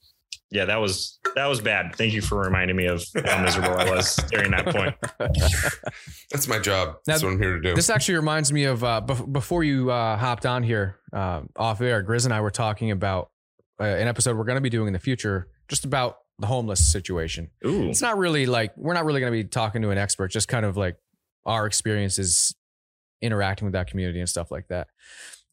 [0.51, 1.95] Yeah, that was that was bad.
[1.95, 4.95] Thank you for reminding me of how miserable I was during that point.
[6.31, 6.89] That's my job.
[6.89, 7.75] Now, That's what I'm here to do.
[7.75, 11.83] This actually reminds me of uh, bef- before you uh, hopped on here uh, off
[11.83, 12.03] air.
[12.03, 13.31] Grizz and I were talking about
[13.79, 16.85] uh, an episode we're going to be doing in the future, just about the homeless
[16.91, 17.51] situation.
[17.67, 17.91] Ooh.
[17.91, 20.49] It's not really like we're not really going to be talking to an expert, just
[20.49, 20.97] kind of like
[21.45, 22.55] our experiences
[23.21, 24.89] interacting with that community and stuff like that.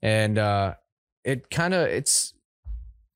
[0.01, 0.75] And uh,
[1.25, 2.33] it kind of it's.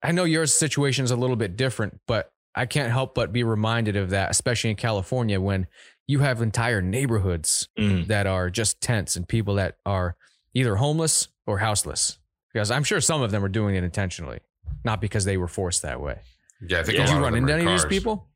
[0.02, 3.44] I know your situation is a little bit different, but I can't help but be
[3.44, 5.68] reminded of that, especially in California when
[6.08, 8.08] you have entire neighborhoods Mm.
[8.08, 10.16] that are just tents and people that are
[10.54, 12.18] either homeless or houseless.
[12.52, 14.40] Because I'm sure some of them are doing it intentionally,
[14.84, 16.20] not because they were forced that way.
[16.68, 17.06] yeah, I think Yeah.
[17.06, 18.28] Did you run into any of these people?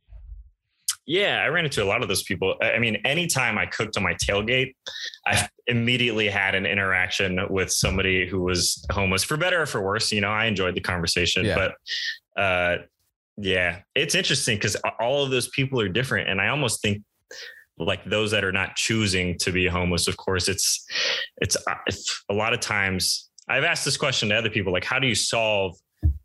[1.06, 2.56] Yeah, I ran into a lot of those people.
[2.62, 4.74] I mean, anytime I cooked on my tailgate,
[5.26, 10.12] I immediately had an interaction with somebody who was homeless, for better or for worse.
[10.14, 11.56] You know, I enjoyed the conversation, Yeah.
[12.36, 12.78] but uh,
[13.38, 17.02] yeah, it's interesting because all of those people are different, and I almost think
[17.78, 20.08] like those that are not choosing to be homeless.
[20.08, 20.86] Of course, it's
[21.42, 23.30] it's, uh, it's a lot of times.
[23.50, 25.76] I've asked this question to other people, like, how do you solve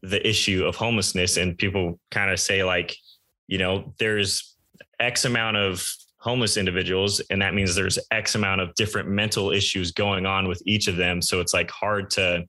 [0.03, 1.37] the issue of homelessness?
[1.37, 2.95] And people kind of say like,
[3.49, 4.55] you know, there's
[5.01, 5.87] X amount of
[6.19, 10.63] homeless individuals, and that means there's X amount of different mental issues going on with
[10.67, 11.23] each of them.
[11.23, 12.47] So it's like hard to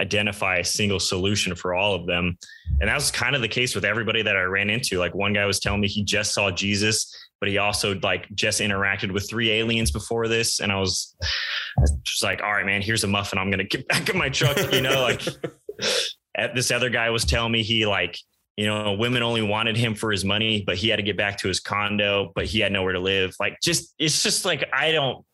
[0.00, 2.36] identify a single solution for all of them.
[2.80, 4.98] And that was kind of the case with everybody that I ran into.
[4.98, 8.60] Like one guy was telling me he just saw Jesus, but he also like just
[8.60, 10.60] interacted with three aliens before this.
[10.60, 11.14] And I was
[12.02, 13.38] just like, all right, man, here's a muffin.
[13.38, 15.22] I'm gonna get back in my truck, you know, like
[16.36, 18.18] at this other guy was telling me he like
[18.56, 21.38] you know, women only wanted him for his money, but he had to get back
[21.38, 23.34] to his condo, but he had nowhere to live.
[23.40, 25.24] Like, just it's just like I don't.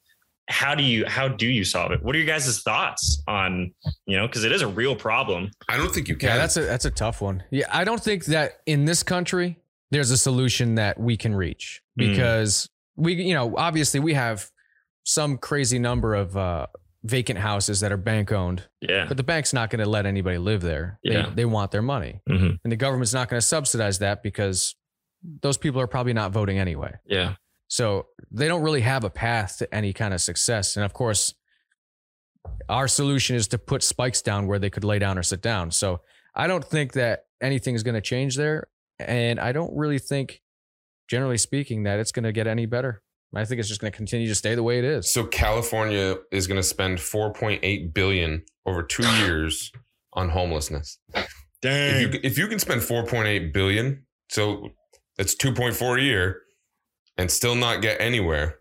[0.48, 2.02] How do you how do you solve it?
[2.02, 3.72] What are your guys' thoughts on
[4.06, 5.50] you know because it is a real problem.
[5.68, 6.30] I don't think you can.
[6.30, 7.44] Yeah, that's a that's a tough one.
[7.50, 9.58] Yeah, I don't think that in this country
[9.92, 12.08] there's a solution that we can reach Mm.
[12.10, 14.50] because we, you know, obviously we have
[15.04, 16.66] some crazy number of uh,
[17.02, 20.36] vacant houses that are bank owned, Yeah, but the bank's not going to let anybody
[20.38, 20.98] live there.
[21.04, 21.30] They, Yeah.
[21.34, 22.58] they want their money, Mhm.
[22.62, 24.76] and the government's not going to subsidize that because
[25.42, 26.92] those people are probably not voting anyway.
[27.06, 27.36] yeah,
[27.68, 30.76] So they don't really have a path to any kind of success.
[30.76, 31.34] And of course,
[32.68, 35.70] our solution is to put spikes down where they could lay down or sit down.
[35.70, 36.00] So
[36.34, 38.68] I don't think that anything is going to change there.
[38.98, 40.42] And I don't really think,
[41.08, 43.02] generally speaking, that it's going to get any better.
[43.34, 45.10] I think it's just going to continue to stay the way it is.
[45.10, 49.70] So California is going to spend 4.8 billion over two years
[50.14, 50.98] on homelessness.
[51.62, 52.08] Dang.
[52.08, 54.70] If you, if you can spend 4.8 billion, so
[55.16, 56.40] that's 2.4 a year,
[57.18, 58.56] and still not get anywhere,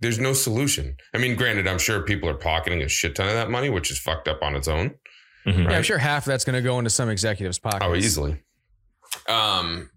[0.00, 0.96] there's no solution.
[1.14, 3.90] I mean, granted, I'm sure people are pocketing a shit ton of that money, which
[3.90, 4.94] is fucked up on its own.
[5.46, 5.64] Mhm.
[5.64, 7.82] Yeah, I'm sure half of that's going to go into some executives' pocket.
[7.82, 8.42] Oh, easily.
[9.28, 9.90] Um,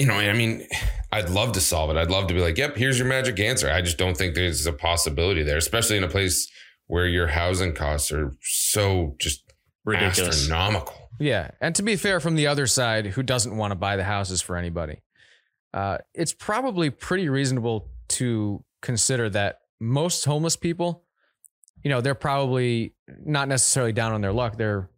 [0.00, 0.66] you know, I mean,
[1.12, 1.98] I'd love to solve it.
[1.98, 3.70] I'd love to be like, yep, here's your magic answer.
[3.70, 6.50] I just don't think there's a possibility there, especially in a place
[6.86, 9.44] where your housing costs are so just
[9.84, 10.36] Ridiculous.
[10.36, 10.94] astronomical.
[11.18, 11.50] Yeah.
[11.60, 14.40] And to be fair, from the other side, who doesn't want to buy the houses
[14.40, 15.02] for anybody,
[15.74, 21.04] uh, it's probably pretty reasonable to consider that most homeless people,
[21.82, 24.56] you know, they're probably not necessarily down on their luck.
[24.56, 24.88] They're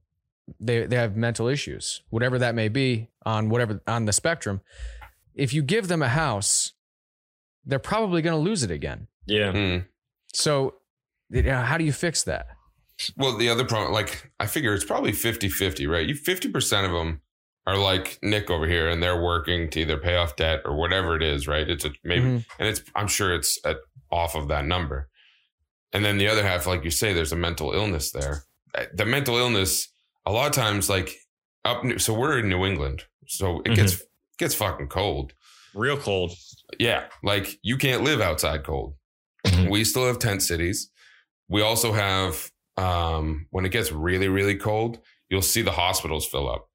[0.61, 4.61] they they have mental issues, whatever that may be on whatever on the spectrum.
[5.35, 6.73] If you give them a house,
[7.65, 9.07] they're probably going to lose it again.
[9.27, 9.53] Yeah.
[9.53, 9.87] Mm.
[10.35, 10.75] So,
[11.31, 12.49] you know, how do you fix that?
[13.17, 16.07] Well, the other problem, like, I figure it's probably 50 50, right?
[16.07, 17.23] You 50% of them
[17.67, 21.17] are like Nick over here and they're working to either pay off debt or whatever
[21.17, 21.69] it is, right?
[21.69, 22.45] It's a maybe, Mhm.
[22.59, 23.77] and it's, I'm sure it's at,
[24.11, 25.09] off of that number.
[25.93, 28.43] And then the other half, like you say, there's a mental illness there.
[28.75, 29.89] Uh, The mental illness,
[30.27, 31.17] a lot of times, like
[31.65, 34.03] up, so we're in New England, so it gets,
[34.39, 35.33] gets fucking cold.
[35.75, 36.33] Real cold.
[36.79, 37.05] Yeah.
[37.23, 38.95] Like you can't live outside cold.
[39.47, 39.71] Mhm.
[39.71, 40.91] We still have tent cities.
[41.49, 46.51] We also have, um, when it gets really, really cold, you'll see the hospitals fill
[46.51, 46.69] up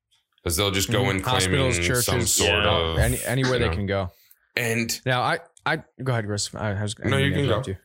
[0.44, 1.12] because they'll just go Mhm.
[1.16, 2.70] in claiming Hospitals, churches, some sort yeah.
[2.70, 3.74] of Any, anywhere you they know.
[3.76, 4.12] can go.
[4.56, 6.50] And Now, I, I go ahead, Chris.
[6.56, 7.62] I, I was, I No, you can go.
[7.66, 7.78] You.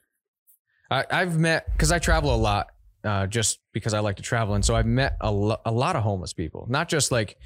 [0.91, 2.69] I, I've met because I travel a lot,
[3.05, 5.97] uh, just because I like to travel, and so I've met a, lo- a lot
[5.97, 6.67] of homeless people.
[6.69, 7.37] Not just like,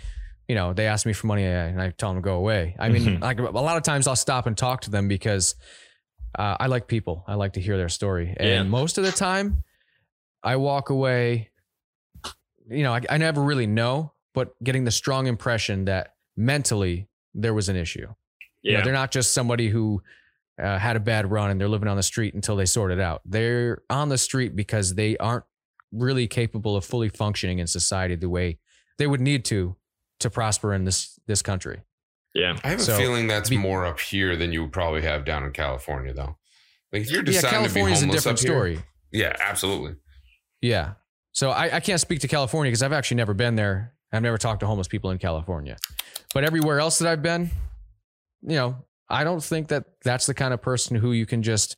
[0.49, 2.77] you know, they ask me for money and I tell them to go away.
[2.79, 3.21] I mean, Mhm.
[3.21, 5.55] like a lot of times I'll stop and talk to them because
[6.39, 7.25] uh, I like people.
[7.27, 8.63] I like to hear their story, and Yeah.
[8.65, 9.65] most of the time,
[10.43, 11.51] I walk away.
[12.69, 17.55] You know, I, I never really know, but getting the strong impression that mentally there
[17.55, 18.09] was an issue.
[18.63, 18.85] You know, Yeah.
[18.85, 20.03] they're not just somebody who
[20.63, 23.01] uh, had a bad run and they're living on the street until they sort it
[23.01, 23.23] out.
[23.25, 25.45] They're on the street because they aren't
[25.93, 28.59] really capable of fully functioning in society the way
[28.99, 29.77] they would need to
[30.21, 31.83] to prosper in this this country.
[32.35, 32.57] yeah.
[32.65, 35.45] I have a feeling that's be- more up here than you would probably have down
[35.45, 36.37] in California, though.
[36.93, 38.79] Like if you're yeah, deciding California's to a be homeless different up here- story.
[39.13, 39.97] yeah, absolutely.
[40.63, 40.93] Yeah.
[41.33, 43.93] So I, I can't speak to California because I've actually never been there.
[44.13, 45.77] I've never talked to homeless people in California.
[46.33, 47.51] But everywhere else that I've been,
[48.43, 48.77] you know,
[49.09, 51.77] I don't think that that's the kind of person who you can just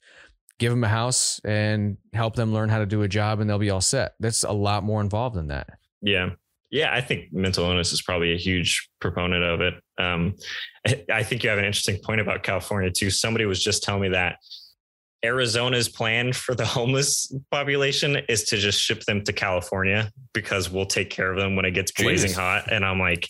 [0.58, 3.58] give them a house and help them learn how to do a job and they'll
[3.58, 4.14] be all set.
[4.18, 5.68] That's a lot more involved than that.
[6.02, 6.30] Yeah.
[6.70, 9.74] Yeah, I think mental illness is probably a huge proponent of it.
[9.98, 10.34] Um,
[11.10, 13.08] I- think you have an interesting point about California too.
[13.10, 14.36] Somebody was just telling me that
[15.24, 20.86] Arizona's plan for the homeless population is to just ship them to California because we'll
[20.86, 22.36] take care of them when it gets blazing Jeez.
[22.36, 22.70] hot.
[22.70, 23.26] And I'm like,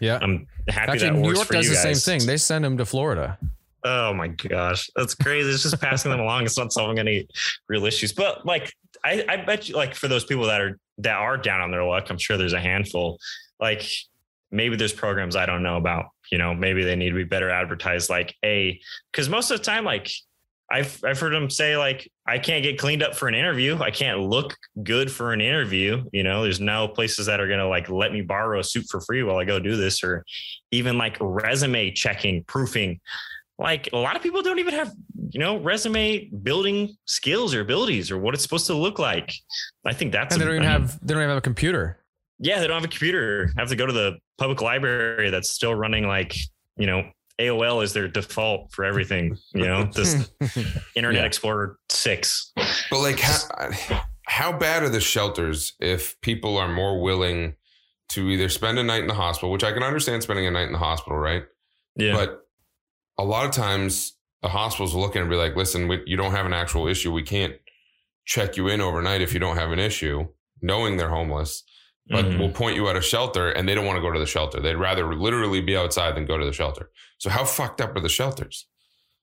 [0.00, 0.18] Yeah.
[0.20, 2.26] I'm happy Actually, that New works York does the same thing.
[2.26, 3.38] They send them to Florida.
[3.84, 5.50] Oh my gosh, that's crazy.
[5.50, 6.44] It's just passing them along.
[6.44, 7.28] It's not solving any
[7.68, 8.12] real issues.
[8.12, 8.72] But like,
[9.04, 11.84] I, I bet you, like, for those people that are that are down on their
[11.84, 13.18] luck, I'm sure there's a handful.
[13.60, 13.88] Like,
[14.50, 16.06] maybe there's programs I don't know about.
[16.32, 18.10] You know, maybe they need to be better advertised.
[18.10, 18.80] Like, a
[19.12, 20.10] because most of the time, like,
[20.70, 23.78] I've I've heard them say like, I can't get cleaned up for an interview.
[23.80, 26.04] I can't look good for an interview.
[26.12, 29.00] You know, there's no places that are gonna like let me borrow a suit for
[29.00, 30.24] free while I go do this, or
[30.70, 33.00] even like resume checking, proofing
[33.58, 34.92] like a lot of people don't even have
[35.30, 39.32] you know resume building skills or abilities or what it's supposed to look like
[39.84, 41.98] i think that's And they don't even have they don't even have a computer.
[42.38, 45.74] yeah they don't have a computer have to go to the public library that's still
[45.74, 46.36] running like
[46.76, 50.60] you know aol is their default for everything you know this hmm.
[50.94, 51.26] internet Yeah.
[51.26, 52.52] explorer 6
[52.90, 57.54] But like, how, how bad are the shelters if people are more willing
[58.10, 60.66] to either spend a night in the hospital, which I can understand spending a night
[60.66, 61.44] in the hospital, right?
[61.96, 62.40] yeah But
[63.18, 66.02] a lot of times the hospitals will look at it and be like, listen, we,
[66.06, 67.12] you don't have an actual issue.
[67.12, 67.54] We can't
[68.24, 70.28] check you in overnight if you don't have an issue,
[70.62, 71.64] knowing they're homeless.
[72.10, 72.38] But Mhm.
[72.38, 74.60] we'll point you at a shelter and they don't want to go to the shelter.
[74.60, 76.90] They'd rather literally be outside than go to the shelter.
[77.18, 78.66] So how fucked up are the shelters?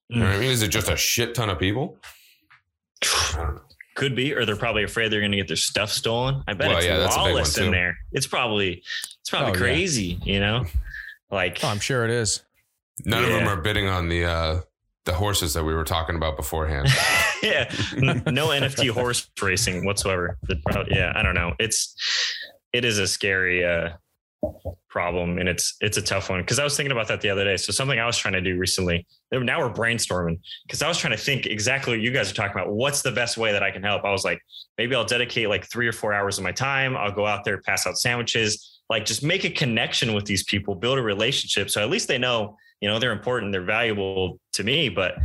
[0.10, 0.52] You know what I mean?
[0.52, 1.98] Is it just a shit ton of people?
[3.04, 3.62] I don't know.
[3.96, 6.68] could be or they're probably afraid they're going to get their stuff stolen i bet
[6.68, 8.84] Well, it's yeah, that's a big one, lawless in there it's probably
[9.22, 9.60] it's probably Oh, yeah.
[9.60, 10.66] crazy you know
[11.32, 12.44] like Oh, I'm sure it is.
[13.06, 14.62] None of them are bidding on the uh
[15.06, 16.88] the horses that we were talking about beforehand.
[17.44, 20.38] yeah, N- no NFT horse racing whatsoever.
[20.44, 20.60] The-
[20.90, 21.54] Yeah, I don't know.
[21.60, 21.96] It's
[22.76, 23.90] it is a scary uh,
[24.90, 27.44] problem, and it's it's a tough one because I was thinking about that the other
[27.44, 27.58] day.
[27.58, 29.06] So something I was trying to do recently.
[29.32, 32.52] Now we're brainstorming because I was trying to think exactly what you guys are talking
[32.52, 32.72] about.
[32.72, 34.04] What's the best way that I can help?
[34.04, 34.40] I was like,
[34.78, 36.96] maybe I'll dedicate like three or four hours of my time.
[36.98, 40.76] I'll go out there, pass out sandwiches, like just make a connection with these people,
[40.76, 41.70] build a relationship.
[41.70, 45.16] So at least they know, you know, they're important, they're valuable to me, but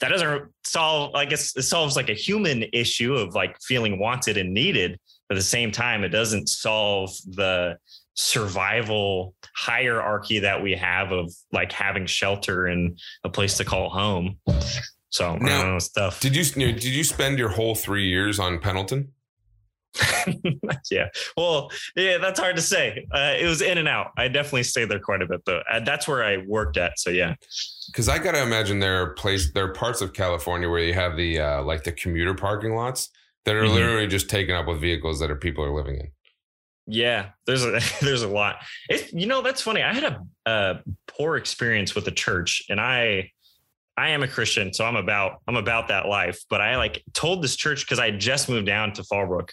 [0.00, 4.36] that doesn't solve, I guess it solves like a human issue of like feeling wanted
[4.36, 5.00] and needed.
[5.28, 7.78] But at the same time, it doesn't solve the
[8.14, 14.38] survival hierarchy that we have of like having shelter and a place to call home.
[15.10, 16.20] So I don't know, stuff.
[16.20, 19.12] did you did you spend your whole three years on Pendleton?
[20.90, 21.08] yeah.
[21.36, 23.06] Well, yeah, that's hard to say.
[23.10, 24.10] Uh, it was in and out.
[24.18, 25.62] I definitely stayed there quite a bit though.
[25.70, 26.98] Uh, that's where I worked at.
[26.98, 27.34] So yeah.
[27.86, 31.16] Because I gotta imagine there are places, there are parts of California where you have
[31.16, 33.10] the uh, like the commuter parking lots
[33.46, 33.72] that are Mhm.
[33.74, 36.08] literally just taken up with vehicles that are people are living in.
[36.86, 38.56] Yeah, there's a there's a lot.
[38.88, 39.82] It, you know, that's funny.
[39.82, 43.32] I had a, a poor experience with the church, and I
[43.98, 46.38] I am a Christian, so I'm about I'm about that life.
[46.50, 49.48] But I like told this church because I just moved down to Fallbrook,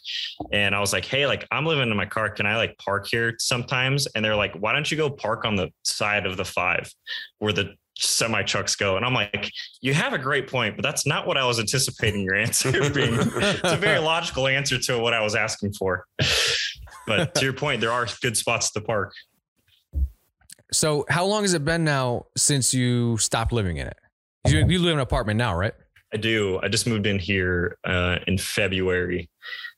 [0.52, 2.30] and I was like, hey, like I'm living in my car.
[2.30, 4.06] Can I like park here sometimes?
[4.16, 6.92] And they're like, why don't you go park on the side of the five
[7.40, 8.98] where the semi trucks go?
[8.98, 9.52] And I'm like,
[9.82, 13.16] you have a great point, but that's not what I was anticipating your answer being.
[13.16, 16.06] It's a very logical answer to what I was asking for.
[17.08, 19.14] But to your point, there are good spots to park.
[20.72, 23.98] So, how long has it been now since you stopped living in it?
[24.48, 25.74] You, you live in an apartment now, right?
[26.14, 26.60] I do.
[26.62, 29.30] I just moved in here uh, in February,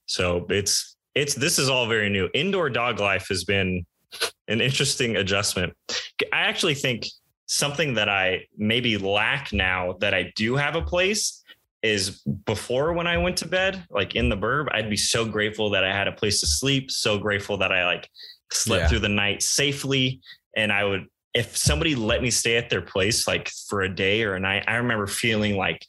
[0.05, 2.29] so it's it's this is all very new.
[2.33, 3.85] Indoor dog life has been
[4.47, 5.73] an interesting adjustment.
[6.33, 7.07] I actually think
[7.47, 11.43] something that I maybe lack now that I do have a place
[11.83, 15.69] is before when I went to bed, like in the burb, I'd be so grateful
[15.71, 18.09] that I had a place to sleep, so grateful that I like
[18.51, 18.87] slept Yeah.
[18.87, 20.21] through the night safely.
[20.55, 24.23] And I would, if somebody let me stay at their place like for a day
[24.23, 25.85] or a night, I remember feeling like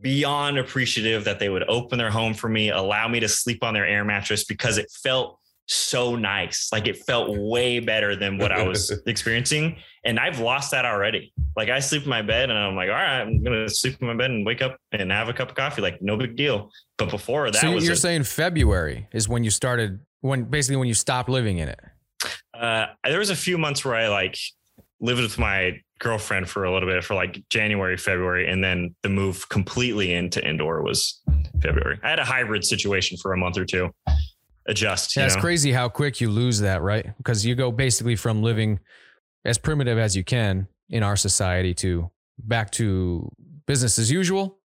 [0.00, 3.74] beyond appreciative that they would open their home for me, allow me to sleep on
[3.74, 6.68] their air mattress because it felt so nice.
[6.72, 9.76] Like it felt way better than what I was experiencing.
[10.04, 11.32] And I've lost that already.
[11.56, 14.06] Like I sleep in my bed and I'm like, all right, I'm gonna sleep in
[14.06, 15.82] my bed and wake up and have a cup of coffee.
[15.82, 16.70] Like no big deal.
[16.98, 20.88] But before that so you're a- saying February is when you started, when basically when
[20.88, 21.80] you stopped living in it.
[22.54, 24.38] uh, there was a few months where I like
[25.00, 29.08] lived with my girlfriend for a little bit for like January, February, and then the
[29.08, 31.22] move completely into indoor was
[31.62, 31.98] February.
[32.02, 33.90] I had a hybrid situation for a month or two.
[34.68, 35.16] Adjust.
[35.16, 35.40] Yeah, you it's know?
[35.40, 37.16] crazy how quick you lose that, right?
[37.18, 38.80] Because you go basically from living
[39.44, 43.30] as primitive as you can in our society to back to
[43.66, 44.58] business as usual.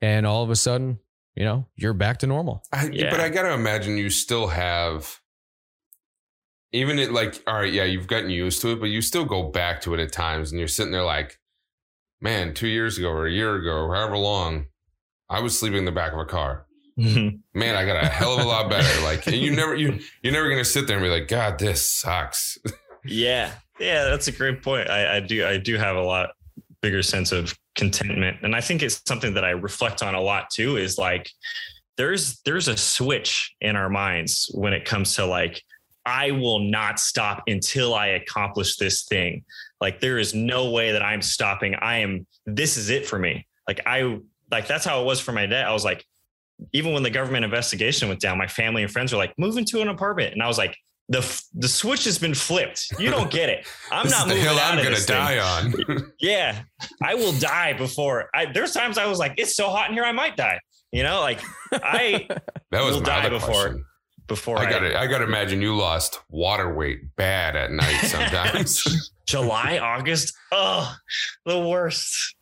[0.00, 0.98] And all of a sudden,
[1.34, 2.62] you know, you're back to normal.
[2.72, 3.10] I, Yeah.
[3.10, 5.20] But I gotta imagine you still have,
[6.72, 9.44] even it like, all right, yeah, you've gotten used to it, but you still go
[9.44, 11.38] back to it at times, and you're sitting there like,
[12.20, 14.66] man, two years ago or a year ago, or however long,
[15.30, 16.65] I was sleeping in the back of a car.
[16.98, 17.40] Mhm.
[17.52, 19.02] Man, I got a hell of a lot better.
[19.02, 22.58] Like you never, you you're never gonna sit there and be like, God, this sucks.
[23.04, 23.52] yeah.
[23.78, 24.88] Yeah, that's a great point.
[24.88, 26.30] I, I do I do have a lot
[26.80, 28.38] bigger sense of contentment.
[28.42, 31.28] And I think it's something that I reflect on a lot too, is like
[31.96, 35.62] there's there's a switch in our minds when it comes to like
[36.06, 39.44] I will not stop until I accomplish this thing.
[39.80, 41.74] Like there is no way that I'm stopping.
[41.74, 43.46] I am this is it for me.
[43.68, 44.20] Like I
[44.50, 45.66] like that's how it was for my dad.
[45.66, 46.04] I was like,
[46.72, 49.80] even when the government investigation went down, my family and friends were like, move into
[49.82, 50.32] an apartment.
[50.32, 50.76] And I was like,
[51.08, 51.20] the
[51.54, 52.86] the switch has been flipped.
[52.98, 53.64] You don't get it.
[53.92, 55.16] I'm not moving hill out I'm of gonna this thing.
[55.16, 56.12] die on.
[56.20, 56.62] Yeah,
[57.02, 58.28] I will die before.
[58.34, 60.58] I, there's times I was like, it's so hot in here, I might die.
[60.90, 61.40] You know, like
[61.72, 62.26] I
[62.72, 63.84] that was We'll my die before question.
[64.26, 67.70] before I I, got to I got to imagine you lost water weight bad at
[67.70, 69.12] night sometimes.
[69.26, 70.34] July, August.
[70.50, 70.92] Oh,
[71.44, 72.34] the worst.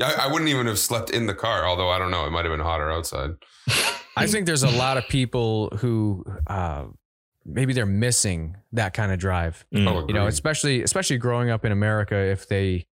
[0.00, 2.44] I, I wouldn't even have slept in the car, although I don't know, it might
[2.44, 3.30] have been hotter outside.
[4.16, 6.84] I think there's a lot of people who uh,
[7.44, 9.64] maybe they're missing that kind of drive.
[9.74, 9.88] Mm.
[9.88, 12.86] Oh, You know, especially especially growing up in America, if they,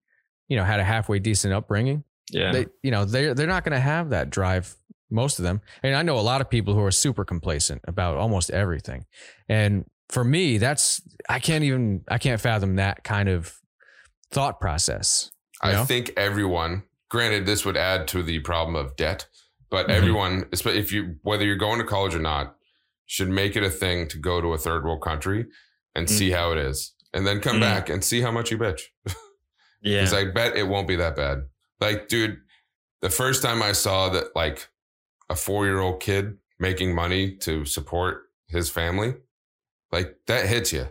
[0.48, 2.52] you know, had a halfway decent upbringing, yeah.
[2.52, 4.74] they, you know, they they're not going to have that drive.
[5.10, 8.16] Most of them, and I know a lot of people who are super complacent about
[8.16, 9.04] almost everything.
[9.46, 13.54] And for me, that's I can't even I can't fathom that kind of
[14.30, 15.30] thought process.
[15.62, 15.84] You I know?
[15.84, 19.26] think everyone, granted, this would add to the problem of debt,
[19.70, 19.90] but Mhm.
[19.90, 22.56] everyone, if you whether you're going to college or not,
[23.04, 25.44] should make it a thing to go to a third world country
[25.94, 26.10] and Mm.
[26.10, 27.60] see how it is, and then come Mm.
[27.60, 28.80] back and see how much you bitch.
[29.82, 29.98] yeah.
[30.00, 31.42] Because I bet it won't be that bad.
[31.80, 32.40] Like, dude,
[33.02, 34.68] the first time I saw that, like,
[35.28, 39.16] a four year old kid making money to support his family,
[39.90, 40.86] like, that hits you.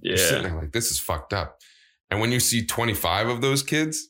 [0.00, 0.54] Yeah.
[0.58, 1.60] like, this is fucked up.
[2.10, 4.08] And when you see 25 of those kids,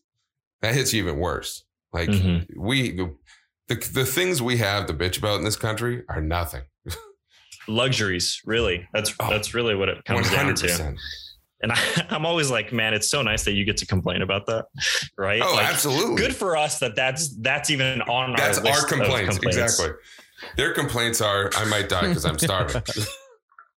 [0.65, 1.63] that hits you even worse.
[1.93, 2.47] Like, Mhm.
[2.57, 3.15] we, the,
[3.69, 6.63] the things we have to bitch about in this country are nothing.
[7.69, 8.87] Luxuries, really.
[8.93, 10.95] That's Oh, that's really what it comes down to.
[11.63, 11.79] And I,
[12.11, 14.67] I'm always like, man, it's so nice that you get to complain about that,
[15.19, 15.41] right?
[15.43, 16.17] Oh, Like, absolutely.
[16.17, 19.39] Good for us that that's that's even on That's our our complaints.
[19.39, 19.59] Complaints.
[19.59, 19.95] Exactly.
[20.57, 22.83] Their complaints are, I might die because I'm starving.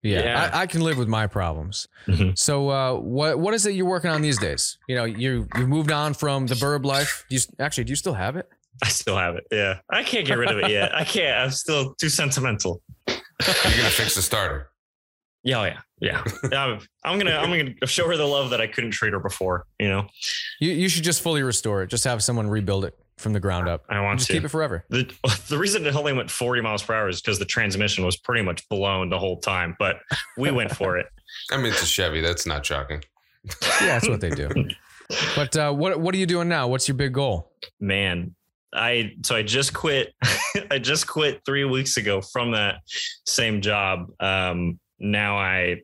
[0.03, 0.51] Yeah, Yeah.
[0.53, 1.89] I, I can live with my problems.
[2.07, 2.39] Mhm.
[2.39, 4.79] So, uh, what what is it you're working on these days?
[4.89, 7.25] You know, you you moved on from the burb life.
[7.29, 8.49] Do you actually do you still have it?
[8.85, 9.47] I still have it.
[9.51, 10.95] Yeah, I can't get rid of it yet.
[10.95, 11.39] I can't.
[11.41, 12.83] I'm still too sentimental.
[13.09, 13.17] You're
[13.47, 14.71] gonna fix the starter.
[15.43, 16.25] Yeah, oh, yeah, yeah.
[16.53, 19.65] I'm, I'm gonna I'm gonna show her the love that I couldn't treat her before.
[19.81, 20.07] You know,
[20.61, 21.87] You you should just fully restore it.
[21.91, 23.85] Just have someone rebuild it from the ground up.
[23.89, 24.35] I want Just to.
[24.35, 24.85] keep it forever.
[24.91, 25.11] the
[25.49, 28.43] the reason it only went 40 miles per hour is because the transmission was pretty
[28.43, 29.75] much blown the whole time.
[29.79, 29.97] But
[30.37, 31.07] we went for it.
[31.53, 32.21] I mean, it's a Chevy.
[32.21, 33.03] That's not shocking.
[33.81, 34.49] Yeah, that's what they do.
[35.37, 36.67] But uh, what what are you doing now?
[36.67, 37.53] What's your big goal?
[37.79, 38.35] Man,
[38.73, 40.13] I so I just quit.
[40.71, 42.81] I just quit three weeks ago from that
[43.25, 44.09] same job.
[44.19, 45.83] Um, now I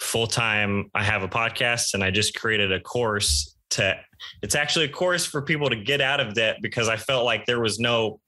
[0.00, 0.90] full time.
[0.94, 3.98] I have a podcast, and I just created a course to.
[4.42, 7.46] It's actually a course for people to get out of debt because I felt like
[7.46, 8.20] there was no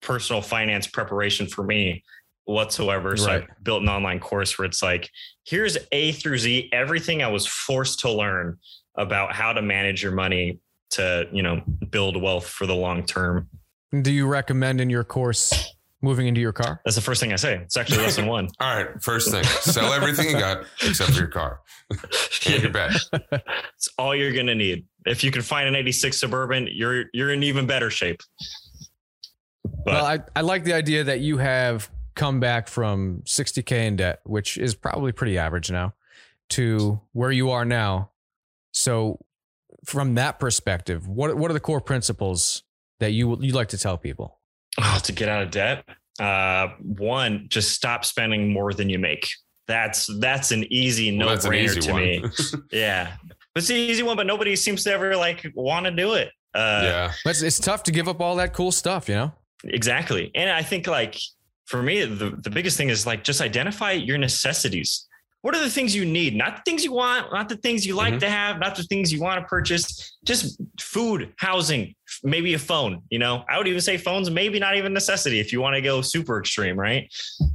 [0.00, 2.04] personal finance preparation for me
[2.44, 3.16] whatsoever.
[3.16, 3.42] So Right.
[3.42, 5.10] I built an online course where it's like,
[5.44, 8.58] here's A through Z, everything I was forced to learn
[8.96, 13.48] about how to manage your money to, you know, build wealth for the long term.
[14.02, 16.80] Do you recommend in your course moving into your car?
[16.84, 17.56] That's the first thing I say.
[17.56, 18.48] It's actually lesson one.
[18.60, 19.02] All right.
[19.02, 22.92] First thing, sell everything you got except for your car and your bed.
[23.74, 24.86] It's all you're gonna need.
[25.06, 28.20] If you can find an 86 suburban, you're you're in even better shape.
[29.84, 33.96] But well, I, I like the idea that you have come back from 60K in
[33.96, 35.94] debt, which is probably pretty average now,
[36.50, 38.10] to where you are now.
[38.72, 39.24] So,
[39.84, 42.64] from that perspective, what, what are the core principles
[42.98, 44.37] that you you like to tell people?
[44.78, 45.84] Oh, to get out of debt.
[46.20, 49.28] Uh, one, just stop spending more than you make.
[49.66, 52.00] That's that's an easy Well, no brainer easy to one.
[52.02, 52.24] me.
[52.72, 53.12] Yeah,
[53.54, 56.30] it's an easy one, but nobody seems to ever like want to do it.
[56.54, 57.12] Uh, yeah.
[57.24, 59.32] But it's, it's tough to give up all that cool stuff, you know?
[59.64, 60.30] exactly.
[60.34, 61.18] And I think like
[61.66, 65.06] for me, the the biggest thing is like just identify your necessities.
[65.42, 66.34] What are the things you need?
[66.34, 68.20] Not the things you want, not the things you like Mhm.
[68.20, 70.16] to have, not the things you want to purchase.
[70.24, 73.02] Just food, housing, maybe a phone.
[73.08, 75.80] You know, I would even say phones, maybe not even necessity if you want to
[75.80, 77.08] go super extreme, right?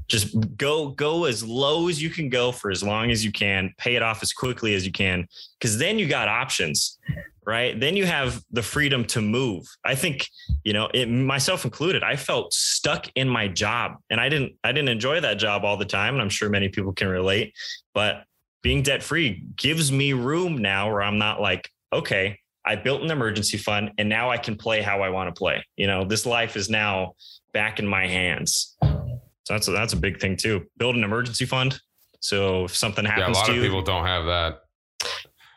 [0.07, 3.73] Just go go as low as you can go for as long as you can.
[3.77, 5.27] Pay it off as quickly as you can,
[5.59, 6.97] because then you got options,
[7.45, 7.79] right?
[7.79, 9.65] Then you have the freedom to move.
[9.83, 10.27] I think
[10.63, 14.71] you know, it, myself included, I felt stuck in my job, and I didn't I
[14.71, 17.53] didn't enjoy that job all the time, and I'm sure many people can relate.
[17.93, 18.23] But
[18.61, 23.11] being debt free gives me room now where I'm not like, okay, I built an
[23.11, 25.65] emergency fund, and now I can play how I want to play.
[25.75, 27.13] You know, this life is now
[27.53, 28.75] back in my hands.
[28.81, 30.65] So that's a, that's a big thing too.
[30.77, 31.79] Build an emergency fund.
[32.21, 33.41] So if something happens Yeah.
[33.41, 34.62] A lot to of you, people don't have that.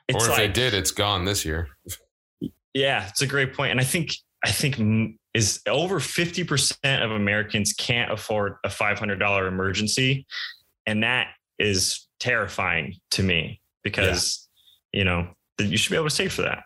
[0.08, 1.68] It's or if like, they did, it's gone this year.
[2.74, 4.12] Yeah, it's a great point, and I think
[4.44, 10.26] I think is over fifty percent of Americans can't afford a five hundred dollar emergency,
[10.86, 11.28] and that
[11.58, 14.48] is terrifying to me because
[14.92, 15.28] you know
[15.58, 16.64] that you should be able to save for that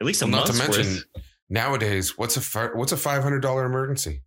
[0.00, 1.04] at least a Well, not to mention, worth.
[1.48, 4.22] nowadays, what's a what's a five hundred dollar emergency?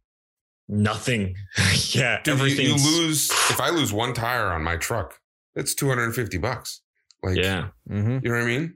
[0.68, 1.36] Nothing.
[1.90, 2.66] yeah, Dude, you, everything.
[2.68, 5.20] you lose if I lose one tire on my truck,
[5.56, 6.82] it's two hundred and fifty bucks.
[7.24, 8.76] Like, Yeah, hmm you know what I mean?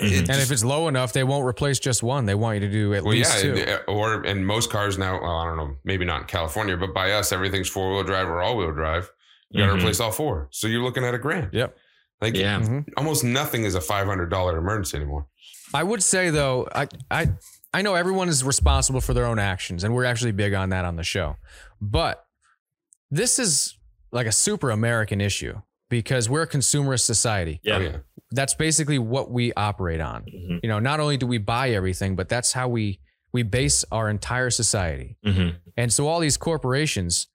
[0.00, 0.16] Mhm.
[0.18, 2.24] And just- if it's low enough, they won't replace just one.
[2.26, 3.78] They want you to do at well, least yeah, two.
[3.88, 5.20] or and most cars now.
[5.20, 8.28] Well, I don't know, maybe not in California, but by us, everything's four wheel drive
[8.28, 9.10] or all wheel drive.
[9.50, 9.78] You got to Mhm.
[9.80, 11.50] replace all four, so you're looking at a grand.
[11.52, 11.76] Yep.
[12.22, 12.60] Like, yeah.
[12.60, 12.88] Mhm.
[12.96, 15.26] almost nothing is a five hundred dollar emergency anymore.
[15.74, 17.32] I would say though, I I
[17.74, 20.84] I know everyone is responsible for their own actions, and we're actually big on that
[20.86, 21.36] on the show.
[21.82, 22.24] But
[23.10, 23.76] this is
[24.10, 25.60] like a super American issue
[25.92, 27.60] because we're a consumerist society.
[27.62, 27.76] Yeah.
[27.76, 27.96] Oh, yeah.
[28.30, 30.22] That's basically what we operate on.
[30.24, 30.60] Mhm.
[30.62, 32.98] You know, not only do we buy everything, but that's how we
[33.34, 35.16] we base our entire society.
[35.24, 35.56] Mhm.
[35.76, 37.26] And so all these corporations,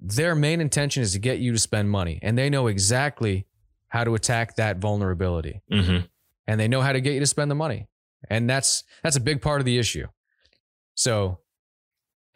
[0.00, 3.46] their main intention is to get you to spend money, and they know exactly
[3.88, 6.08] how to attack that vulnerability Mhm.
[6.48, 7.86] and they know how to get you to spend the money.
[8.28, 10.06] And that's that's a big part of the issue.
[10.96, 11.38] So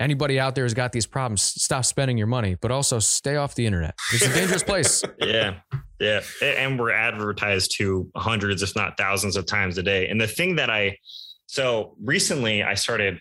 [0.00, 3.54] anybody out there who's got these problems, stop spending your money, but also stay off
[3.54, 3.94] the internet.
[4.12, 5.02] It's a dangerous place.
[5.20, 5.60] yeah
[6.00, 10.28] yeah and we're advertised to hundreds if not thousands of times a day and the
[10.28, 10.96] thing that i
[11.46, 13.18] So recently I started,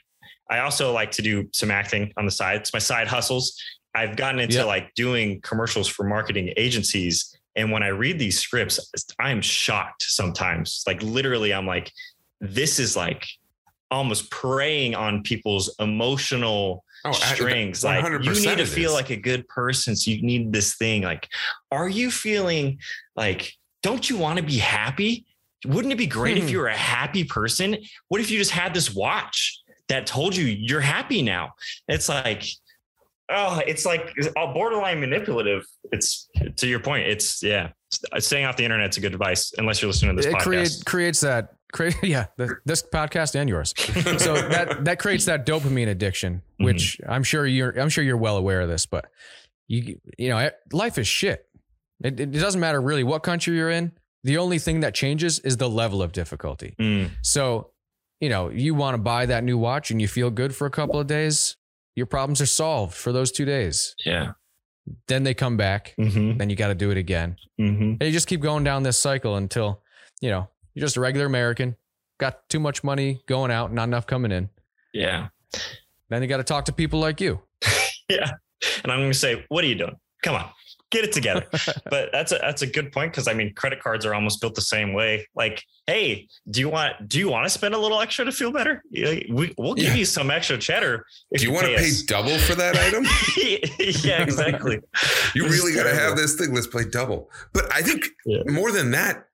[0.50, 2.58] I also like to do some acting on the side.
[2.58, 3.56] It's my side hustles.
[3.96, 4.66] I've gotten into Yep.
[4.68, 7.36] like doing commercials for marketing agencies.
[7.56, 8.80] And when I read these scripts,
[9.20, 10.84] I'm shocked sometimes.
[10.86, 11.92] Like literally, I'm like,
[12.42, 13.26] this is like
[13.92, 17.84] almost preying on people's emotional Oh, I- strings.
[17.84, 18.96] Like you need to feel is.
[18.96, 19.96] like a good person.
[19.96, 21.04] So you need this thing.
[21.04, 21.28] Like,
[21.72, 22.80] are you feeling
[23.16, 25.26] like, don't you want to be happy?
[25.66, 26.50] Wouldn't it be great if Hmm.
[26.50, 27.78] you were a happy person?
[28.10, 29.60] What if you just had this watch
[29.90, 31.52] that told you you're happy now?
[31.88, 32.44] It's like,
[33.30, 35.64] oh, it's like all borderline manipulative.
[35.92, 36.28] It's
[36.58, 37.08] to your point.
[37.08, 37.70] It's yeah.
[38.18, 40.44] Staying off the internet's a good advice unless you're listening to this it podcast.
[40.44, 43.74] create, creates that create yeah the, this podcast and yours.
[44.26, 48.38] So that that creates that dopamine addiction which i'm sure you're i'm sure you're well
[48.38, 49.06] aware of this but
[49.68, 51.40] you you know life is shit.
[52.04, 53.92] It, it doesn't matter really what country you're in.
[54.24, 56.76] The only thing that changes is the level of difficulty.
[56.80, 57.72] Mm, so
[58.20, 60.72] you know you want to buy that new watch and you feel good for a
[60.72, 61.56] couple of days
[61.96, 63.96] your problems are solved for those two days.
[64.06, 64.34] Yeah.
[65.08, 67.36] then they come back Mm-hmm, then you got to do it again.
[67.60, 67.84] Mm-hmm.
[68.00, 69.82] and you just keep going down this cycle until,
[70.22, 70.48] you know,
[70.78, 71.76] you're just a regular American,
[72.20, 74.50] got too much money going out, not enough coming in.
[74.94, 75.30] Yeah.
[76.10, 77.42] Then you got to talk to people like you.
[78.10, 78.30] Yeah.
[78.84, 79.98] And I'm going to say, what are you doing?
[80.24, 80.50] Come on,
[80.92, 81.46] get it together.
[81.90, 83.12] but that's a, that's a good point.
[83.12, 85.28] Cause I mean, credit cards are almost built the same way.
[85.36, 88.52] Like, Hey, do you want, do you want to spend a little extra to feel
[88.54, 88.82] better?
[88.92, 89.96] We, we'll give Yeah.
[89.96, 91.06] you some extra cheddar.
[91.32, 92.04] If Do you want to pay us.
[92.04, 93.04] double for that item?
[94.06, 94.80] yeah, exactly.
[95.36, 96.10] You This really got to terrible.
[96.12, 96.54] have this thing.
[96.54, 97.30] Let's play double.
[97.54, 98.44] But I think Yeah.
[98.48, 99.26] more than that,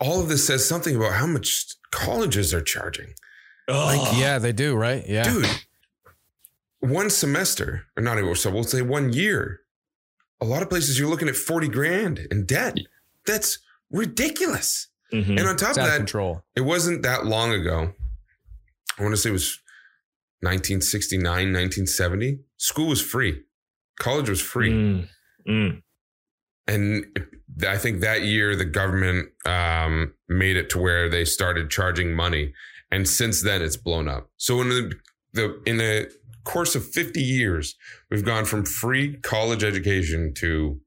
[0.00, 3.14] all of this says something about how much colleges are charging.
[3.68, 5.04] Oh, yeah, they do, right?
[5.06, 5.24] Yeah.
[5.24, 5.46] Dude,
[6.80, 9.60] one semester, or not even, so we'll say one year,
[10.40, 12.78] a lot of places you're looking at 40 grand in debt.
[13.26, 13.58] That's
[13.90, 14.88] ridiculous.
[15.12, 15.38] Mhm.
[15.38, 16.44] And on top It's of of that, control.
[16.56, 17.92] it wasn't that long ago.
[18.98, 19.58] I want to say it was
[20.42, 22.40] 1969, 1970.
[22.56, 23.42] School was free,
[23.98, 24.70] college was free.
[24.72, 25.08] Mm,
[25.48, 25.82] mm.
[26.66, 27.06] And
[27.66, 32.52] I think that year the government um, made it to where they started charging money.
[32.90, 34.30] And since then, it's blown up.
[34.36, 34.92] So in the,
[35.32, 36.10] the in the
[36.44, 37.76] course of 50 years,
[38.10, 40.80] we've gone from free college education to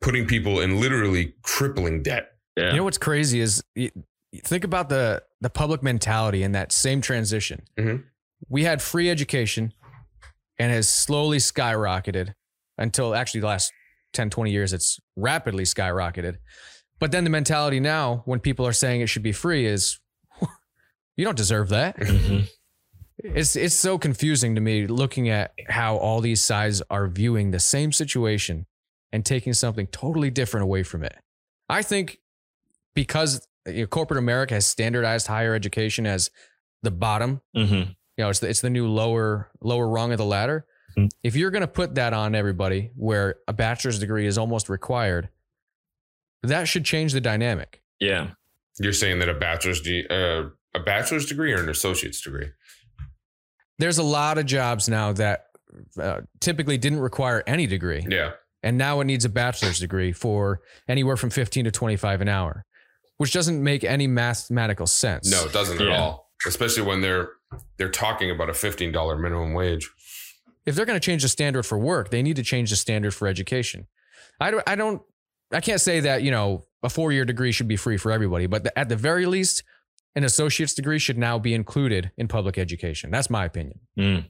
[0.00, 2.32] putting people in literally crippling debt.
[2.56, 2.70] Yeah.
[2.70, 3.90] You know what's crazy is you,
[4.32, 7.62] you think about the the public mentality in that same transition.
[7.78, 8.04] Mhm.
[8.48, 9.72] We had free education
[10.58, 12.34] and has slowly skyrocketed
[12.78, 13.72] until actually the last
[14.12, 16.36] 10, 20 years, it's rapidly skyrocketed.
[16.98, 19.98] But then the mentality now, when people are saying it should be free, is
[21.16, 21.96] you don't deserve that.
[21.96, 22.48] Mhm.
[23.22, 27.60] It's it's so confusing to me looking at how all these sides are viewing the
[27.60, 28.64] same situation
[29.12, 31.16] and taking something totally different away from it.
[31.68, 32.18] I think
[32.94, 36.30] because you know, corporate America has standardized higher education as
[36.82, 37.88] the bottom, Mhm.
[37.88, 40.64] you know, it's the, it's the new lower lower rung of the ladder.
[40.96, 41.08] Mhm.
[41.22, 45.28] If you're going to put that on everybody, where a bachelor's degree is almost required,
[46.42, 47.82] that should change the dynamic.
[47.98, 48.30] Yeah.
[48.78, 52.48] You're saying that a bachelor's de- uh, a bachelor's degree or an associate's degree?
[53.78, 55.46] There's a lot of jobs now that
[56.00, 58.06] uh, typically didn't require any degree.
[58.08, 58.32] Yeah.
[58.62, 62.64] and now it needs a bachelor's degree for anywhere from 15 to 25 an hour
[63.16, 66.30] which doesn't make any mathematical sense No, it doesn't at all.
[66.46, 67.28] Especially when they're
[67.76, 69.90] they're talking about a fifteen dollar minimum wage.
[70.70, 73.12] If they're going to change the standard for work they need to change the standard
[73.12, 73.86] for education
[74.40, 75.02] i don't i don't
[75.52, 78.64] i can't say that you know a four-year degree should be free for everybody but
[78.64, 79.62] the, at the very least
[80.16, 84.24] an associate's degree should now be included in public education that's my opinion Mm.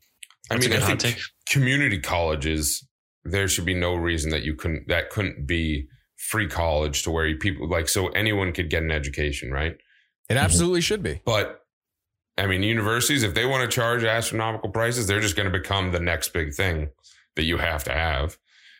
[0.50, 1.18] I That's a mean, I think take.
[1.48, 2.84] community colleges,
[3.24, 5.86] there should be no reason that you couldn't that couldn't be
[6.16, 9.76] free college to where you people like so anyone could get an education, right?
[10.28, 11.59] it absolutely should be But
[12.40, 15.92] I mean, universities, if they want to charge astronomical prices, they're just going to become
[15.92, 16.88] the next big thing
[17.36, 18.38] that you have to have.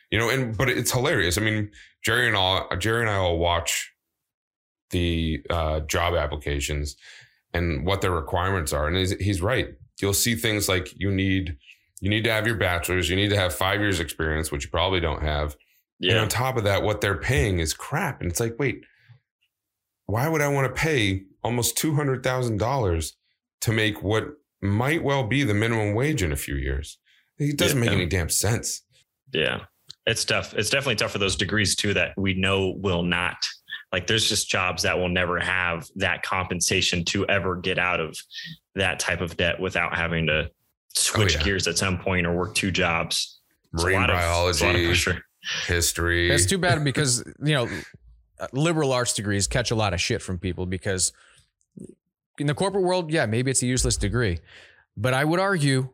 [0.09, 1.37] You know, and but it's hilarious.
[1.37, 1.71] I mean,
[2.03, 3.91] Jerry and all Jerry and I all watch
[4.89, 6.97] the uh, job applications
[7.53, 9.69] and what their requirements are, and he's, he's right.
[10.01, 11.57] You'll see things like you need
[12.01, 14.71] you need to have your bachelor's, you need to have five years experience, which you
[14.71, 15.55] probably don't have.
[16.01, 16.21] And Yeah.
[16.21, 18.21] on top of that, what they're paying is crap.
[18.21, 18.83] And it's like, wait,
[20.07, 23.15] why would I want to pay almost two hundred thousand dollars
[23.61, 24.27] to make what
[24.61, 26.97] might well be the minimum wage in a few years?
[27.39, 28.83] It doesn't make any damn sense.
[29.33, 29.61] Yeah.
[30.05, 30.53] It's tough.
[30.53, 33.37] It's definitely tough for those degrees too that we know will not.
[33.91, 38.17] Like there's just jobs that will never have that compensation to ever get out of
[38.75, 40.49] that type of debt without having to
[40.93, 41.43] switch Oh, yeah.
[41.45, 43.39] gears at some point or work two jobs.
[43.73, 45.25] It's a Marine lot of- a lot of biology, pressure.
[45.67, 46.29] history.
[46.29, 47.67] That's too bad because you know
[48.53, 51.11] liberal arts degrees catch a lot of shit from people because
[52.41, 54.39] in the corporate world, yeah, maybe it's a useless degree.
[54.97, 55.89] But I would argue,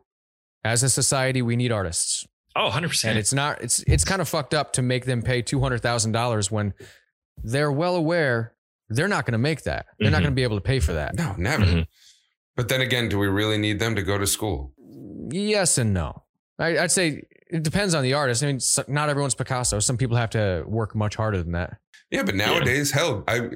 [0.64, 2.26] as a society, we need artists.
[2.56, 3.04] Oh, 100%.
[3.04, 5.80] And it's not it's it's kind of fucked up to make them pay two hundred
[5.80, 6.74] thousand dollars when
[7.44, 8.54] they're well aware
[8.90, 9.86] they're not going to make that.
[9.98, 10.22] They're not Mhm.
[10.22, 11.14] going to be able to pay for that.
[11.14, 11.64] No, never.
[11.64, 11.86] Mhm.
[12.56, 14.72] But then again, do we really need them to go to school?
[15.30, 16.24] Yes and no.
[16.58, 18.42] I, I'd say it depends on the artist.
[18.42, 19.78] I mean, not everyone's Picasso.
[19.78, 21.76] Some people have to work much harder than that.
[22.10, 23.50] Yeah, but nowadays, hell, I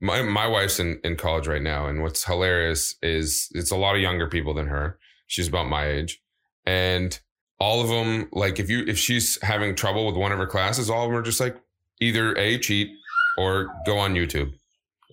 [0.00, 3.94] my my wife's in, in college right now, and what's hilarious is it's a lot
[3.96, 4.98] of younger people than her.
[5.26, 6.20] She's about my age,
[6.66, 7.18] and
[7.60, 10.88] all of them, like if you if she's having trouble with one of her classes,
[10.88, 11.56] all of them are just like
[12.00, 12.88] either a cheat
[13.36, 14.52] or go on YouTube.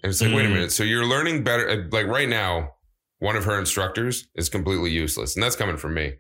[0.03, 0.53] And it's like, wait a Mm.
[0.53, 1.67] minute, so you're learning better.
[1.67, 2.73] uh, Like right now,
[3.19, 6.13] one of her instructors is completely useless, and that's coming from me.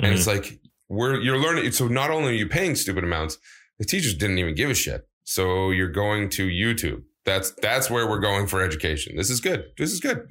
[0.00, 1.70] And it's like we're you're learning.
[1.72, 3.38] So not only are you paying stupid amounts,
[3.78, 5.06] the teachers didn't even give a shit.
[5.22, 7.02] So you're going to YouTube.
[7.28, 9.14] That's that's where we're going for education.
[9.14, 9.66] This is good.
[9.76, 10.26] This is good.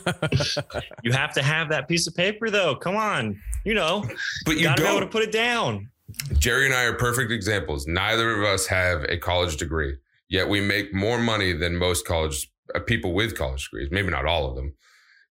[1.04, 2.74] you have to have that piece of paper, though.
[2.74, 3.38] Come on.
[3.64, 4.04] You know,
[4.44, 5.90] But you got to be able to put it down.
[6.38, 7.86] Jerry and I are perfect examples.
[7.86, 9.96] Neither of us have a college degree,
[10.28, 13.88] yet we make more money than most college uh, people with college degrees.
[13.92, 14.74] Maybe not all of them.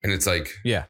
[0.02, 0.86] And it's like, Yeah.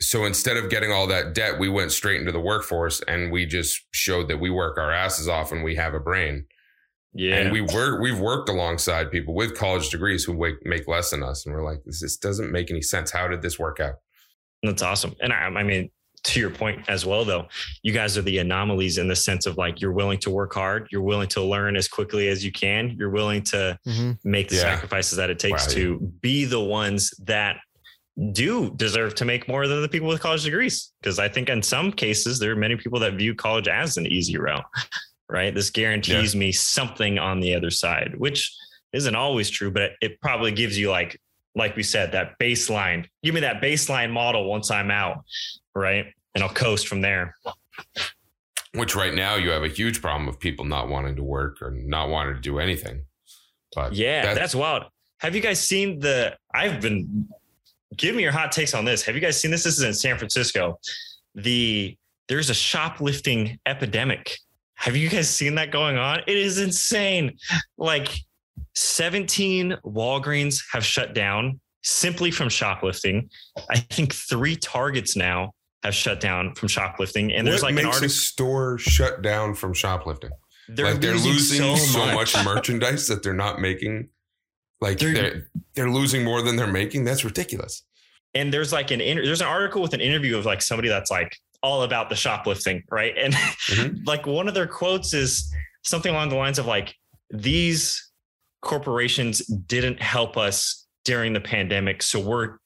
[0.00, 3.44] So instead of getting all that debt, we went straight into the workforce and we
[3.44, 6.46] just showed that we work our asses off and we have a brain.
[7.12, 7.36] Yeah.
[7.36, 11.22] And we work, we've worked alongside people with college degrees who wake, make less than
[11.22, 11.44] us.
[11.44, 13.10] And we're like, this, this doesn't make any sense.
[13.10, 13.94] How did this work out?
[14.62, 15.14] That's awesome.
[15.20, 15.90] And I, I mean,
[16.22, 17.48] to your point as well, though,
[17.82, 20.86] you guys are the anomalies in the sense of like you're willing to work hard,
[20.92, 24.18] you're willing to learn as quickly as you can, you're willing to Mhm.
[24.22, 24.62] make the Yeah.
[24.62, 25.72] sacrifices that it takes Wow.
[25.74, 27.56] to be the ones that
[28.32, 30.92] do deserve to make more than the people with college degrees.
[31.00, 34.06] Because I think in some cases, there are many people that view college as an
[34.06, 34.64] easy route,
[35.30, 35.54] right?
[35.54, 38.54] This guarantees me something on the other side, which
[38.92, 41.20] isn't always true, but it probably gives you like,
[41.54, 43.06] like we said, that baseline.
[43.22, 45.24] Give me that baseline model once I'm out,
[45.74, 46.06] right?
[46.34, 47.34] And I'll coast from there.
[48.74, 51.72] Which right now you have a huge problem of people not wanting to work or
[51.72, 53.02] not wanting to do anything.
[53.74, 54.84] But Yeah, that- that's wild.
[55.18, 56.36] Have you guys seen the?
[56.54, 57.28] I've been.
[57.96, 59.02] Give me your hot takes on this.
[59.02, 59.64] Have you guys seen this?
[59.64, 60.78] This is in San Francisco.
[61.34, 61.94] The
[62.28, 64.38] there's a shoplifting epidemic.
[64.80, 66.20] Have you guys seen that going on?
[66.26, 67.36] It is insane.
[67.78, 68.08] Like
[68.74, 73.28] 17 Walgreens have shut down simply from shoplifting.
[73.70, 75.52] I think three Targets now
[75.82, 77.32] have shut down from shoplifting.
[77.32, 78.08] And there's what like an makes a article.
[78.10, 80.30] store shut down from shoplifting?
[80.68, 82.34] They're like they're losing, losing, so, so, much.
[82.34, 82.44] much.
[82.44, 84.08] merchandise that they're not making.
[84.80, 87.04] Like They're- they're, they're losing more than they're making.
[87.04, 87.82] That's ridiculous.
[88.34, 91.10] and there's like an inter- there's an article with an interview of like somebody that's
[91.10, 93.14] like all about the shoplifting, right?
[93.18, 94.00] And Mhm.
[94.06, 95.52] like one of their quotes is
[95.84, 96.94] something along the lines of like
[97.30, 98.10] these
[98.62, 102.56] corporations didn't help us during the pandemic, so we're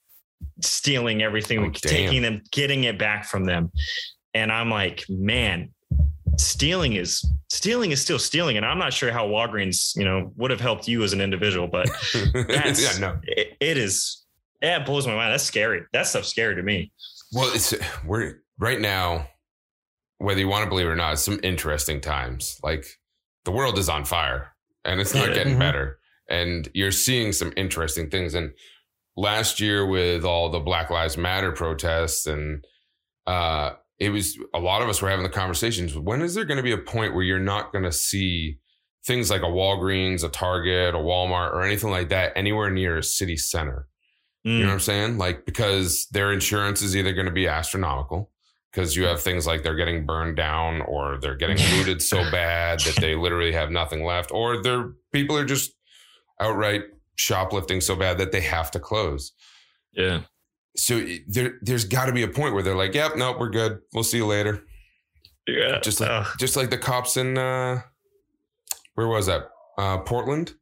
[0.60, 3.70] stealing everything, Oh, taking them, getting it back from them.
[4.34, 5.70] And I'm like, man,
[6.36, 10.50] stealing is stealing is still stealing, and I'm not sure how Walgreens, you know, would
[10.50, 11.88] have helped you as an individual, but
[12.48, 13.18] that's yeah, no.
[13.24, 14.24] it, it is
[14.60, 15.32] yeah, it blows my mind.
[15.32, 15.82] That's scary.
[15.92, 16.90] That stuff's scary to me.
[17.32, 17.74] Well, it's
[18.04, 19.28] we're right now,
[20.18, 22.58] whether you want to believe it or not, it's some interesting times.
[22.62, 22.86] Like
[23.44, 25.58] the world is on fire and it's not getting Mhm.
[25.60, 25.98] better.
[26.28, 28.34] And you're seeing some interesting things.
[28.34, 28.52] And
[29.16, 32.64] last year with all the Black Lives Matter protests and
[33.26, 35.96] uh it was a lot of us were having the conversations.
[35.96, 38.58] When is there going to be a point where you're not going to see
[39.06, 43.02] things like a Walgreens, a Target, a Walmart, or anything like that anywhere near a
[43.04, 43.86] city center?
[44.42, 45.18] You know what I'm saying?
[45.18, 48.30] Like because their insurance is either going to be astronomical
[48.74, 52.80] because you have things like they're getting burned down or they're getting looted so bad
[52.80, 55.72] that they literally have nothing left or their people are just
[56.40, 56.82] outright
[57.16, 59.32] shoplifting so bad that they have to close.
[59.92, 60.22] yeah.
[60.76, 63.78] So there there's got to be a point where they're like, "Yep, nope, we're good.
[63.92, 64.64] We'll see you later."
[65.46, 65.78] Yeah.
[65.78, 66.26] Just like Ugh.
[66.40, 67.80] just like the cops in uh
[68.96, 69.50] where was that?
[69.78, 70.54] Uh Portland.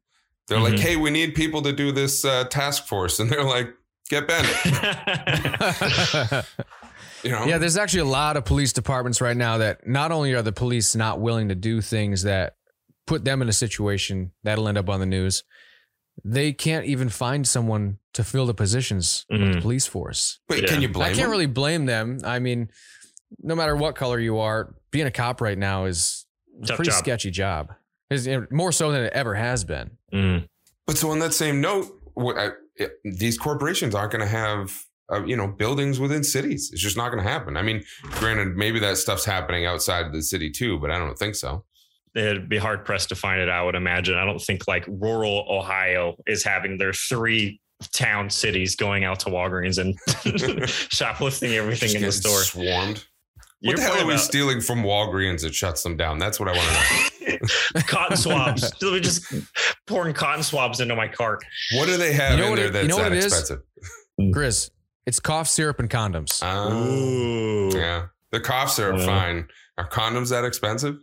[0.47, 0.79] They're like, Mhm.
[0.81, 3.73] "Hey, we need people to do this uh, task force." And they're like,
[4.11, 4.45] "Get bent."
[7.23, 7.45] You know?
[7.45, 10.51] Yeah, there's actually a lot of police departments right now that not only are the
[10.51, 12.55] police not willing to do things that
[13.07, 15.43] put them in a situation that'll end up on the news,
[16.23, 19.61] they can't even find someone to fill the positions of the Mhm.
[19.61, 20.39] police force.
[20.47, 20.67] But Yeah.
[20.67, 21.31] can you blame I can't them?
[21.31, 22.19] really blame them.
[22.23, 22.69] I mean,
[23.39, 26.25] no matter what color you are, being a cop right now is
[26.61, 26.99] a pretty job.
[26.99, 27.73] sketchy job.
[28.09, 29.97] Is more so than it ever has been.
[30.13, 30.47] Mm.
[30.85, 32.49] But so on that same note, what I,
[33.03, 36.69] these corporations aren't going to have uh, you know buildings within cities.
[36.71, 37.57] It's just not going to happen.
[37.57, 41.17] I mean, granted, maybe that stuff's happening outside of the city too, but I don't
[41.17, 41.65] think so.
[42.15, 44.15] It'd be hard pressed to find it, I would imagine.
[44.15, 47.59] I don't think like rural Ohio is having their three
[47.91, 49.97] town cities going out to Walgreens and
[50.69, 52.41] shoplifting everything Just in the store.
[52.43, 53.03] Swarmed.
[53.61, 56.19] Your What the hell are we about stealing from Walgreens that shuts them down?
[56.19, 57.81] That's what I want to know.
[57.87, 58.71] cotton swabs.
[58.79, 59.33] They're just
[59.87, 61.43] pouring cotton swabs into my cart.
[61.75, 63.19] What do they have You know in there it- that's you know what that it
[63.19, 63.25] is?
[63.25, 63.61] expensive?
[65.03, 66.39] Grizz, it's cough syrup and condoms.
[66.43, 66.73] Oh,
[67.73, 67.77] Ooh.
[67.77, 68.07] yeah.
[68.31, 69.05] The cough syrup, Yeah.
[69.05, 69.47] fine.
[69.77, 70.97] Are condoms that expensive?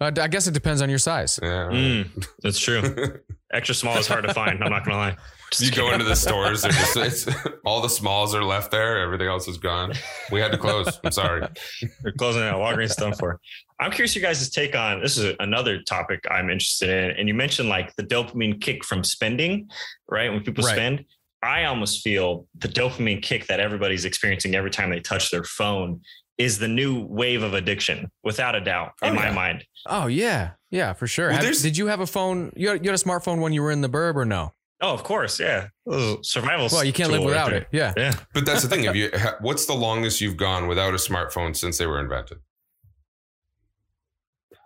[0.00, 1.38] Uh, I guess it depends on your size.
[1.42, 1.68] yeah.
[1.72, 2.82] Mm, that's true.
[3.52, 4.62] Extra small is hard to find.
[4.62, 5.16] I'm not gonna lie.
[5.50, 7.26] Just you go into the stores, and just, it's,
[7.64, 9.00] all the smalls are left there.
[9.00, 9.94] Everything else is gone.
[10.30, 11.00] We had to close.
[11.02, 11.42] I'm sorry.
[12.02, 12.56] They're closing out.
[12.60, 13.40] Walgreens done for.
[13.80, 17.16] I'm curious your guys' take on this is another topic I'm interested in.
[17.16, 19.68] And you mentioned like the dopamine kick from spending,
[20.10, 20.30] right?
[20.30, 20.74] When people Right.
[20.74, 21.04] spend,
[21.42, 26.00] I almost feel the dopamine kick that everybody's experiencing every time they touch their phone
[26.36, 29.32] is the new wave of addiction, without a doubt, oh, in Oh, my yeah.
[29.34, 29.64] mind.
[29.86, 31.28] Oh yeah, yeah, for sure.
[31.30, 32.52] Well, Have- did you have a phone?
[32.56, 34.52] You had, you had a smartphone when you were in the burb or no?
[34.80, 35.68] Oh, of course, yeah.
[35.90, 36.68] Oh, Survival.
[36.70, 37.66] Well, you can't live tool right without it.
[37.72, 37.92] Yeah.
[37.96, 38.14] Yeah.
[38.32, 38.84] But that's the thing.
[38.84, 39.10] Have you?
[39.40, 42.38] What's the longest you've gone without a smartphone since they were invented?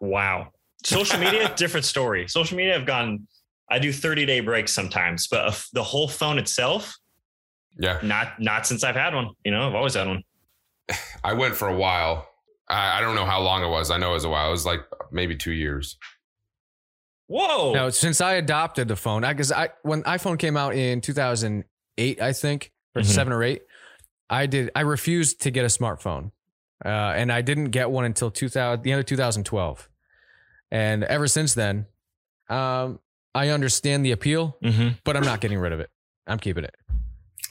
[0.00, 0.48] Wow.
[0.84, 2.28] Social media, different story.
[2.28, 3.26] Social media, I've gone.
[3.72, 6.94] I do 30 day breaks sometimes, but the whole phone itself,
[7.78, 9.30] Yeah, not not since I've had one.
[9.44, 10.22] You know, I've always had one.
[11.24, 12.28] I went for a while.
[12.68, 13.90] I, I don't know how long it was.
[13.90, 14.48] I know it was a while.
[14.48, 15.96] It was like maybe two years.
[17.28, 17.72] Whoa.
[17.72, 22.20] No, since I adopted the phone, I because I, when iPhone came out in 2008,
[22.20, 23.06] I think, or Mhm.
[23.06, 23.62] seven or eight,
[24.28, 24.70] I did.
[24.74, 26.32] I refused to get a smartphone,
[26.84, 29.88] uh, and I didn't get one until 2000, the end of 2012.
[30.70, 31.86] And ever since then,
[32.50, 32.98] um,
[33.34, 34.98] I understand the appeal, Mhm.
[35.04, 35.90] but I'm not getting rid of it.
[36.26, 36.74] I'm keeping it.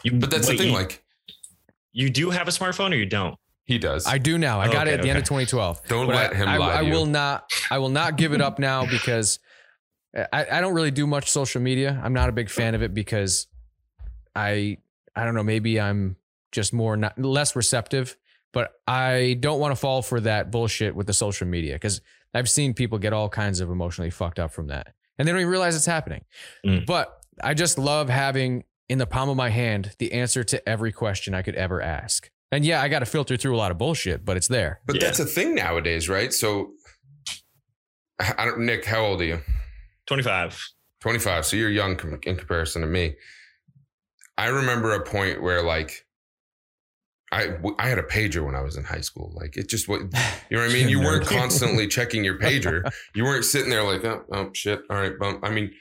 [0.03, 0.71] You- But that's wait, the thing.
[0.73, 1.03] You, Like
[1.91, 3.35] you do have a smartphone or you don't?
[3.65, 4.05] he does.
[4.05, 4.59] I do now.
[4.59, 5.87] I got Okay, it at the end of 2012.
[5.87, 6.91] Don't But let I, him I, lie I to you.
[6.91, 7.51] will not.
[7.69, 9.39] I will not give it up now because
[10.15, 11.99] I, I don't really do much social media.
[12.03, 13.47] I'm not a big fan of it because
[14.35, 14.77] I
[15.15, 15.43] I don't know.
[15.43, 16.17] Maybe I'm
[16.51, 18.17] just more not less receptive.
[18.53, 22.01] But I don't want to fall for that bullshit with the social media because
[22.33, 25.39] I've seen people get all kinds of emotionally fucked up from that, and they don't
[25.41, 26.25] even realize it's happening.
[26.65, 26.85] Mm.
[26.87, 30.91] But I just love having in the palm of my hand the answer to every
[30.91, 32.29] question I could ever ask.
[32.51, 34.81] And yeah, I got to filter through a lot of bullshit, but it's there.
[34.87, 35.01] But Yeah.
[35.05, 36.33] that's a thing nowadays, right?
[36.33, 36.71] So,
[38.19, 38.61] I don't.
[38.65, 39.39] Nick, how old are you?
[40.07, 40.59] 25.
[41.01, 43.15] 25 so you're young com- in comparison to me
[44.37, 46.05] i remember a point where like
[47.31, 49.87] i w- i had a pager when i was in high school like it just
[49.87, 50.01] what
[50.49, 53.83] you know what i mean you weren't constantly checking your pager you weren't sitting there
[53.83, 55.71] like oh, oh shit all right bump i mean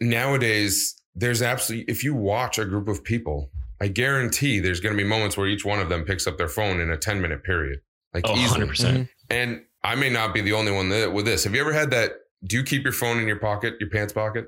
[0.00, 5.02] nowadays there's absolutely if you watch a group of people i guarantee there's going to
[5.02, 7.42] be moments where each one of them picks up their phone in a 10 minute
[7.44, 7.80] period
[8.12, 8.74] like Oh, easily 100%.
[8.96, 9.08] Mhm.
[9.30, 11.44] and I may not be the only one that, with this.
[11.44, 12.12] Have you ever had that?
[12.46, 14.46] Do you keep your phone in your pocket, your pants pocket?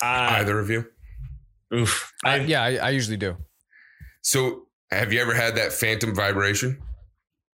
[0.00, 0.86] Uh, Either of you?
[1.74, 2.10] Oof.
[2.24, 3.36] I, I, yeah, I, I usually do.
[4.22, 6.78] So have you ever had that phantom vibration?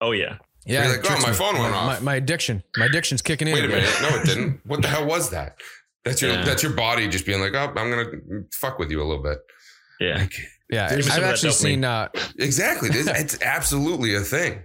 [0.01, 0.39] Oh, yeah.
[0.65, 1.87] Yeah, You're like, oh, my phone went my, off.
[1.87, 3.55] My, my addiction, my addiction's kicking in.
[3.55, 3.79] Wait a again.
[3.83, 4.03] minute.
[4.03, 4.61] No, it didn't.
[4.67, 5.57] What the hell was that?
[6.05, 6.45] That's your Yeah.
[6.45, 9.39] that's your body just being like, oh, I'm gonna fuck with you a little bit.
[10.01, 10.19] Yeah.
[10.19, 10.33] Like,
[10.71, 11.85] Yeah, Give I've actually seen.
[11.85, 12.09] Uh,
[12.39, 12.91] exactly.
[12.93, 14.63] It's, it's absolutely a thing.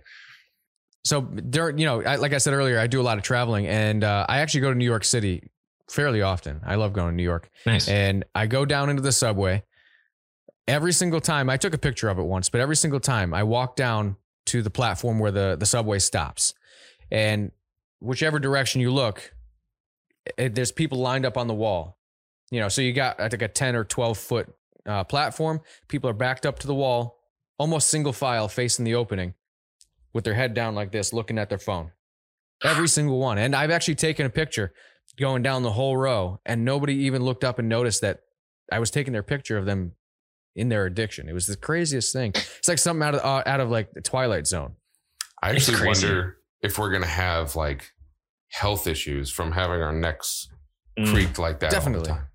[1.03, 3.65] so during, you know, I, like I said earlier, I do a lot of traveling,
[3.67, 5.49] and uh, I actually go to New York City
[5.89, 6.61] fairly often.
[6.65, 7.87] I love going to New York, Nice.
[7.87, 9.63] and I go down into the subway.
[10.67, 13.43] Every single time, I took a picture of it once, but every single time I
[13.43, 16.53] walk down to the platform where the the subway stops,
[17.11, 17.51] and
[17.99, 19.33] whichever direction you look,
[20.37, 21.97] it, there's people lined up on the wall.
[22.51, 24.53] You know, so you got I think a ten or twelve foot
[24.85, 25.61] uh, platform.
[25.87, 27.19] People are backed up to the wall,
[27.57, 29.35] almost single file, facing the opening,
[30.13, 31.91] with their head down like this, looking at their phone.
[32.63, 34.73] Every single one, and I've actually taken a picture
[35.17, 38.21] going down the whole row, and nobody even looked up and noticed that
[38.71, 39.93] I was taking their picture of them
[40.57, 41.29] in their addiction.
[41.29, 42.31] It was the craziest thing.
[42.35, 44.73] It's like something out of uh, out of like the Twilight Zone.
[45.41, 46.07] I It's actually crazy.
[46.07, 47.91] wonder if we're gonna have like
[48.51, 50.49] health issues from having our necks
[50.99, 51.67] Mm, creaked like that.
[51.67, 52.07] all the Definitely.
[52.09, 52.27] time.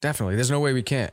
[0.00, 1.12] Definitely, there's no way we can't.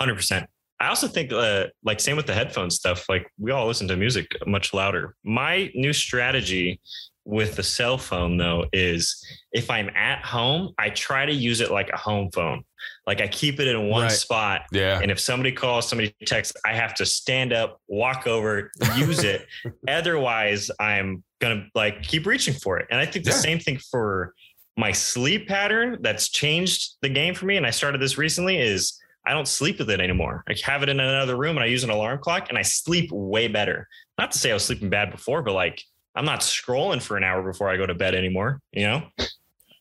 [0.00, 0.46] 100%.
[0.80, 3.96] I also think, uh, like, same with the headphone stuff, like, we all listen to
[3.96, 5.14] music much louder.
[5.24, 6.80] My new strategy
[7.26, 9.22] with the cell phone, though, is
[9.52, 12.62] if I'm at home, I try to use it like a home phone.
[13.08, 14.12] Like, I keep it in one Right.
[14.12, 14.66] spot.
[14.70, 15.00] Yeah.
[15.00, 19.46] And if somebody calls, somebody texts, I have to stand up, walk over, use it.
[19.88, 22.86] Otherwise, I'm gonna like keep reaching for it.
[22.90, 23.38] And I think the Yeah.
[23.38, 24.34] same thing for
[24.76, 27.56] my sleep pattern that's changed the game for me.
[27.56, 30.44] And I started this recently is I don't sleep with it anymore.
[30.46, 33.10] I have it in another room and I use an alarm clock and I sleep
[33.10, 33.88] way better.
[34.18, 35.82] Not to say I was sleeping bad before, but like
[36.14, 39.02] I'm not scrolling for an hour before I go to bed anymore, you know?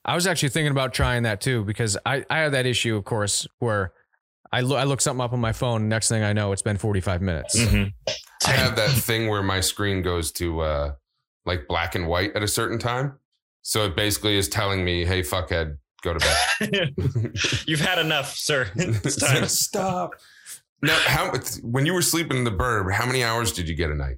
[0.07, 3.03] I was actually thinking about trying that too because I, I have that issue, of
[3.03, 3.91] course, where
[4.51, 5.89] I, lo- I look something up on my phone.
[5.89, 7.59] Next thing I know, it's been 45 minutes.
[7.59, 7.91] Mhm.
[8.45, 10.93] I have that thing where my screen goes to uh,
[11.45, 13.19] like black and white at a certain time.
[13.63, 16.93] So it basically is telling me, "Hey, fuckhead, go to bed."
[17.67, 18.71] You've had enough, sir.
[18.75, 19.45] It's time.
[19.49, 20.11] Stop.
[20.81, 21.33] Now, how
[21.63, 24.17] when you were sleeping in the burb, how many hours did you get a night?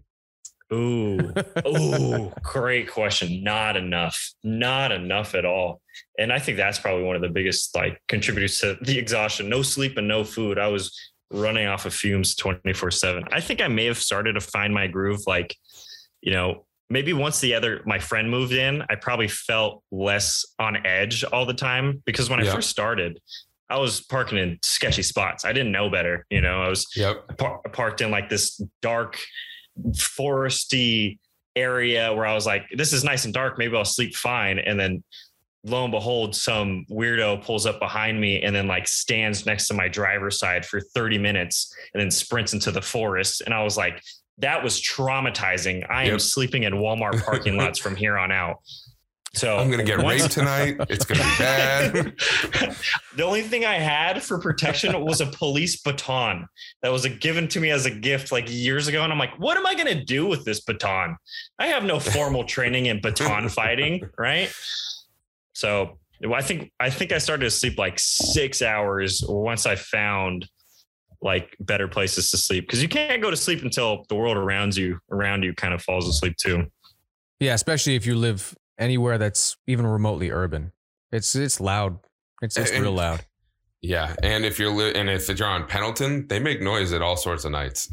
[0.72, 1.34] Ooh,
[1.66, 3.44] ooh, great question.
[3.44, 4.34] Not enough.
[4.44, 5.82] Not enough at all.
[6.18, 9.50] And I think that's probably one of the biggest like contributors to the exhaustion.
[9.50, 10.60] No sleep and no food.
[10.60, 10.96] I was
[11.32, 13.24] running off of fumes 24 7.
[13.32, 15.56] I think I may have started to find my groove like,
[16.22, 20.86] you know, maybe once the other my friend moved in, I probably felt less on
[20.86, 23.20] edge all the time because when I first started,
[23.72, 25.46] I was parking in sketchy spots.
[25.46, 26.26] I didn't know better.
[26.30, 27.38] You know, I was Yep.
[27.38, 29.20] par- parked in like this dark
[29.92, 31.20] foresty
[31.56, 33.58] area where I was like, this is nice and dark.
[33.58, 34.60] Maybe I'll sleep fine.
[34.60, 35.04] And then
[35.66, 39.74] lo and behold, some weirdo pulls up behind me and then like stands next to
[39.74, 43.42] my driver's side for 30 minutes and then sprints into the forest.
[43.42, 44.02] And I was like,
[44.38, 45.86] that was traumatizing.
[45.90, 48.58] I am sleeping in Walmart parking lots from here on out.
[49.34, 50.78] So I'm gonna get once- raped tonight.
[50.90, 51.94] It's gonna be bad.
[53.16, 56.48] the only thing I had for protection was a police baton
[56.82, 59.04] that was a, given to me as a gift like years ago.
[59.04, 61.18] And I'm like, what am I going to do with this baton?
[61.60, 64.52] I have no formal training in baton fighting, right?
[65.54, 66.00] So
[66.34, 70.48] I think I think I started to sleep like six hours once I found
[71.22, 74.76] like better places to sleep because you can't go to sleep until the world around
[74.76, 76.66] you around you kind of falls asleep too.
[77.40, 80.72] Yeah, especially if you live anywhere that's even remotely urban.
[81.12, 82.00] It's it's loud.
[82.42, 83.26] It's it's And- real loud.
[83.82, 87.16] Yeah, and if you're li- and if you're on Pendleton, they make noise at all
[87.16, 87.90] sorts of nights.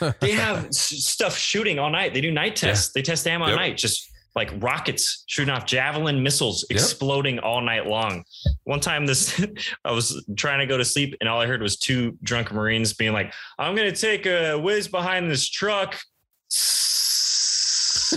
[0.20, 2.14] they have s- stuff shooting all night.
[2.14, 2.92] They do night tests.
[2.92, 3.52] They test ammo Yep.
[3.52, 6.78] at night, just like rockets shooting off javelin missiles, Yep.
[6.78, 8.22] exploding all night long.
[8.62, 9.44] One time, this
[9.84, 12.92] I was trying to go to sleep, and all I heard was two drunk Marines
[12.94, 15.98] being like, "I'm going to take a whiz behind this truck,"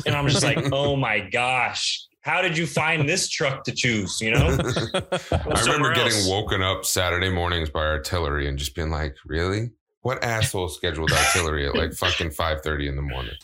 [0.06, 4.20] and I'm just like, "Oh my gosh." How did you find this truck to choose?
[4.20, 6.28] You know, I remember somewhere getting else.
[6.28, 9.70] woken up Saturday mornings by artillery and just being like, "Really?
[10.02, 13.36] What asshole scheduled artillery at like fucking five thirty in the morning?"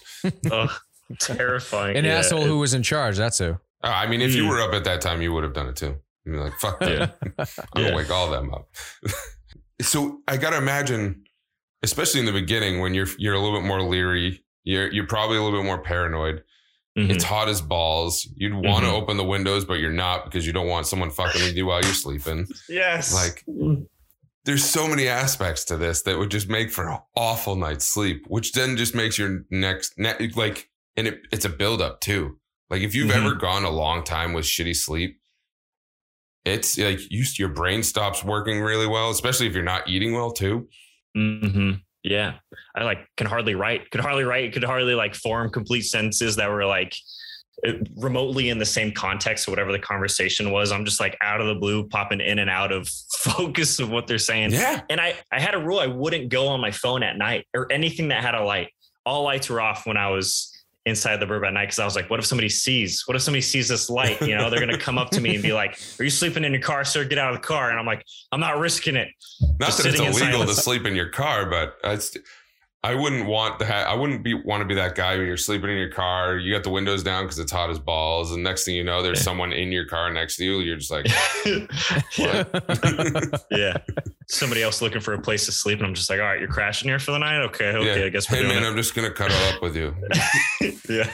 [0.51, 0.71] Ugh,
[1.19, 1.95] terrifying.
[1.97, 3.17] An Yeah, asshole who was in charge.
[3.17, 3.51] That's who.
[3.83, 4.49] Uh, I mean, if you Mm.
[4.49, 5.97] were up at that time, you would have done it too.
[6.25, 7.83] You'd be like, "Fuck them." I'm Yeah.
[7.83, 8.67] gonna wake all them up.
[9.81, 11.23] so I gotta imagine,
[11.83, 15.37] especially in the beginning when you're you're a little bit more leery, you're you're probably
[15.37, 16.43] a little bit more paranoid.
[16.97, 17.09] Mhm.
[17.09, 18.27] It's hot as balls.
[18.35, 19.01] You'd want to Mhm.
[19.01, 21.81] open the windows, but you're not because you don't want someone fucking with you while
[21.81, 22.47] you're sleeping.
[22.69, 23.45] yes, Like,
[24.43, 28.25] there's so many aspects to this that would just make for an awful night's sleep,
[28.27, 32.37] which then just makes your next ne- like, and it, it's a buildup too.
[32.69, 33.15] Like if you've Mhm.
[33.23, 35.17] ever gone a long time with shitty sleep,
[36.43, 40.31] it's like you your brain stops working really well, especially if you're not eating well
[40.31, 40.67] too.
[41.15, 41.71] hmm
[42.03, 42.35] Yeah,
[42.75, 46.49] I like can hardly write, could hardly write, could hardly like form complete sentences that
[46.49, 46.95] were like
[47.67, 50.71] uh, remotely in the same context or whatever the conversation was.
[50.71, 52.87] I'm just like out of the blue, popping in and out of
[53.17, 54.51] focus of what they're saying.
[54.51, 57.45] Yeah, And I, I had a rule I wouldn't go on my phone at night
[57.53, 58.69] or anything that had a light.
[59.05, 60.50] All lights were off when I was
[60.85, 63.03] inside the burb at night because I was like, what if somebody sees?
[63.05, 64.19] What if somebody sees this light?
[64.21, 66.51] You know, they're gonna come up to me and be like, Are you sleeping in
[66.51, 67.05] your car, sir?
[67.05, 67.69] Get out of the car.
[67.69, 69.09] And I'm like, I'm not risking it.
[69.59, 72.17] not Just that it's illegal to sleep in your car, but it's.
[72.83, 75.37] I wouldn't want to have, I wouldn't be want to be that guy when you're
[75.37, 76.37] sleeping in your car.
[76.37, 79.03] You got the windows down because it's hot as balls, and next thing you know,
[79.03, 80.59] there's someone in your car next to you.
[80.61, 81.05] You're just like,
[82.17, 82.43] yeah.
[83.51, 83.77] yeah.
[84.27, 85.77] Somebody else looking for a place to sleep.
[85.77, 87.41] And I'm just like, all right, you're crashing here for the night?
[87.43, 88.05] Okay, okay, yeah.
[88.05, 88.67] I guess we're hey doing man, it.
[88.67, 89.93] I'm just gonna cuddle up with you.
[90.89, 91.11] yeah.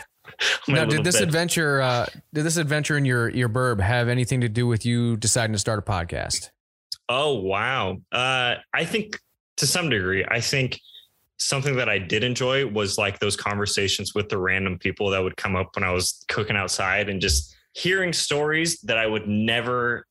[0.70, 1.24] My now, did this bed.
[1.24, 5.18] adventure, uh, did this adventure in your your burb have anything to do with you
[5.18, 6.52] deciding to start a podcast?
[7.10, 7.98] Oh wow.
[8.12, 9.20] Uh, I think
[9.58, 10.80] to some degree, I think
[11.38, 15.38] something that I did enjoy was like those conversations with the random people that would
[15.38, 20.06] come up when I was cooking outside and just hearing stories that I would never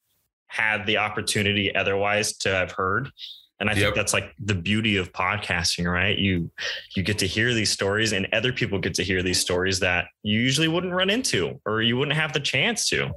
[0.48, 3.10] have the opportunity otherwise to have heard.
[3.58, 3.82] And I Yep.
[3.82, 6.16] think that's like the beauty of podcasting, right?
[6.16, 6.50] You
[6.94, 10.06] you get to hear these stories and other people get to hear these stories that
[10.22, 13.10] you usually wouldn't run into or you wouldn't have the chance to.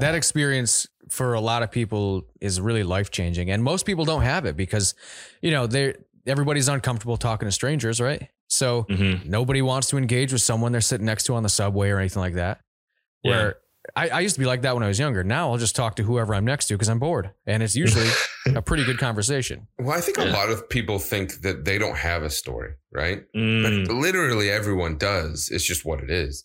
[0.00, 4.22] That experience for a lot of people is really life changing, and most people don't
[4.22, 4.94] have it because,
[5.42, 5.94] you know, they
[6.26, 8.28] everybody's uncomfortable talking to strangers, right?
[8.48, 9.26] So Mhm.
[9.26, 12.20] nobody wants to engage with someone they're sitting next to on the subway or anything
[12.20, 12.60] like that.
[13.22, 13.30] Yeah.
[13.30, 13.56] Where
[13.96, 15.22] I, I used to be like that when I was younger.
[15.22, 18.08] Now I'll just talk to whoever I'm next to because I'm bored, and it's usually
[18.56, 19.66] a pretty good conversation.
[19.78, 23.24] Well, I think a lot of people think that they don't have a story, right?
[23.36, 23.86] Mm.
[23.86, 25.50] But literally everyone does.
[25.52, 26.44] It's just what it is.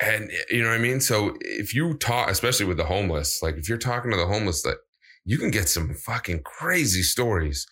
[0.00, 1.00] And you know what I mean?
[1.00, 4.62] So if you talk, especially with the homeless, like if you're talking to the homeless,
[4.62, 4.78] that
[5.26, 7.66] you can get some fucking crazy stories.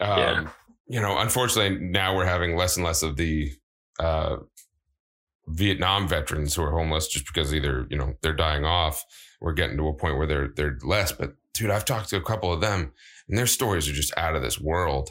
[0.00, 0.48] Um, Yeah.
[0.86, 3.50] You know, unfortunately, now we're having less and less of the
[3.98, 4.36] uh,
[5.48, 9.02] Vietnam veterans who are homeless just because either you know they're dying off.
[9.40, 11.12] We're getting to a point where they're they're less.
[11.12, 12.92] But dude, I've talked to a couple of them,
[13.28, 15.10] and their stories are just out of this world.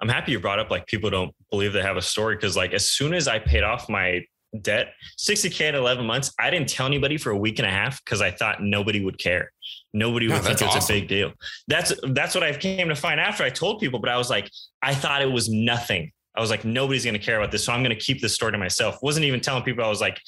[0.00, 2.72] I'm happy you brought up like people don't believe they have a story because like
[2.72, 4.20] as soon as I paid off my
[4.60, 8.02] debt, 60k in 11 months, I didn't tell anybody for a week and a half
[8.04, 9.52] because I thought nobody would care.
[9.92, 10.96] Nobody No, would think it's awesome.
[10.96, 11.32] a big deal.
[11.68, 14.48] That's that's what I came to find after I told people, but I was like,
[14.82, 16.12] I thought it was nothing.
[16.36, 18.58] I was like, nobody's gonna care about this, so I'm gonna keep this story to
[18.58, 18.98] myself.
[19.02, 20.20] Wasn't even telling people I was like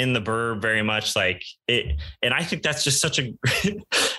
[0.00, 3.32] in the burb very much like it and i think that's just such a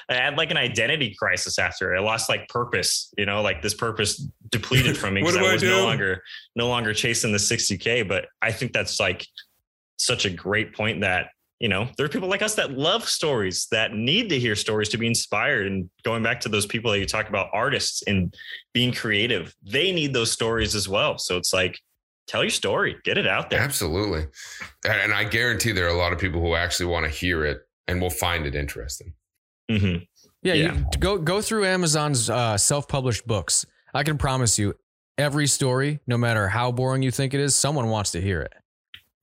[0.09, 3.73] i had like an identity crisis after i lost like purpose you know like this
[3.73, 6.21] purpose depleted from me because i was no longer
[6.55, 9.25] no longer chasing the 60k but i think that's like
[9.97, 11.29] such a great point that
[11.59, 14.89] you know there are people like us that love stories that need to hear stories
[14.89, 15.67] to be inspired.
[15.67, 18.33] And going back to those people that you talk about artists and
[18.73, 21.19] being creative they need those stories as well.
[21.19, 21.79] So it's like
[22.31, 24.25] tell your story get it out there Absolutely.
[24.85, 27.45] And and I guarantee there are a lot of people who actually want to hear
[27.45, 29.13] it and will find it interesting.
[29.69, 29.97] hmm
[30.41, 30.75] Yeah, Yeah.
[30.75, 33.65] You, go go through Amazon's uh, self-published books.
[33.93, 34.75] I can promise you,
[35.17, 38.53] every story, no matter how boring you think it is, someone wants to hear it.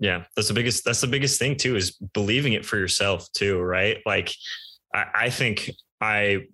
[0.01, 0.85] Yeah, that's the biggest.
[0.85, 3.99] That's the biggest thing too is believing it for yourself too, right?
[4.07, 4.33] Like,
[4.95, 6.45] I, I think I,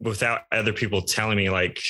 [0.00, 1.80] without other people telling me, like,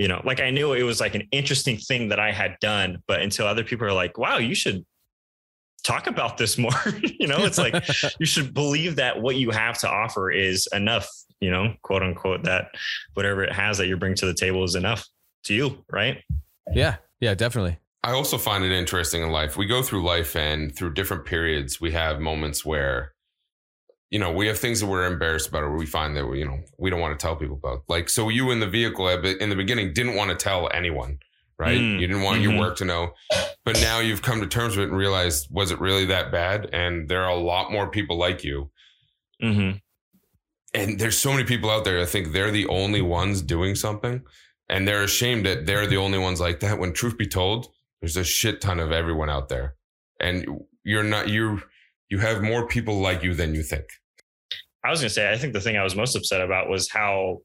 [0.00, 3.02] you know, like I knew it was like an interesting thing that I had done,
[3.06, 4.82] but until other people are like, "Wow, you should
[5.84, 6.72] talk about this more,"
[7.02, 7.74] you know, it's like
[8.18, 11.06] you should believe that what you have to offer is enough,
[11.40, 12.70] you know, quote unquote, that
[13.12, 15.06] whatever it has that you bring to the table is enough
[15.44, 16.24] to you, right?
[16.72, 17.78] yeah, yeah, definitely.
[18.02, 19.58] I also find it interesting in life.
[19.58, 23.12] We go through life and through different periods, we have moments where,
[24.10, 26.44] you know, we have things that we're embarrassed about or we find that, we, you
[26.44, 27.84] know, we don't want to tell people about.
[27.88, 31.18] Like, so you in the vehicle in the beginning didn't want to tell anyone,
[31.58, 31.78] right?
[31.78, 32.42] Mm, You didn't want mhm.
[32.42, 33.12] your work to know.
[33.64, 36.68] But now you've come to terms with it and realized, was it really that bad?
[36.72, 38.70] And there are a lot more people like you.
[39.42, 39.78] Mm-hmm.
[40.74, 44.22] and there's so many people out there I think they're the only ones doing something
[44.68, 47.68] and they're ashamed that they're the only ones like that when truth be told
[48.02, 49.76] there's a shit ton of everyone out there
[50.20, 50.44] and
[50.84, 51.62] you're not you
[52.10, 53.84] you have more people like you than you think
[54.84, 57.38] I was gonna say, I think the thing I was most upset about was how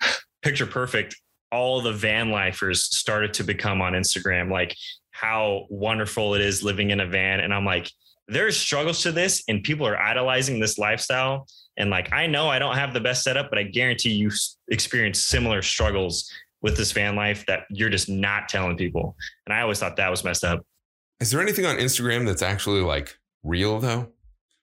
[0.42, 1.16] picture perfect
[1.52, 4.76] all the van lifers started to become on Instagram, like
[5.10, 7.40] how wonderful it is living in a van.
[7.40, 7.90] And I'm like,
[8.28, 11.48] there's struggles to this, and people are idolizing this lifestyle.
[11.76, 14.30] And like, I know I don't have the best setup, but I guarantee you
[14.68, 16.30] experience similar struggles
[16.62, 19.16] with this van life that you're just not telling people.
[19.46, 20.64] And I always thought that was messed up.
[21.20, 24.08] is there anything on instagram that's actually like real though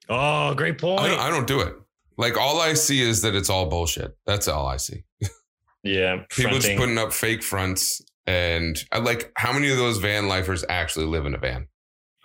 [0.09, 1.01] Oh, great point.
[1.01, 1.75] I don't, I don't do it
[2.17, 5.03] like all i see is that it's all bullshit that's all i see
[5.83, 6.23] yeah.
[6.29, 10.65] people just putting up fake fronts and I like how many of those van lifers
[10.67, 11.67] actually live in a van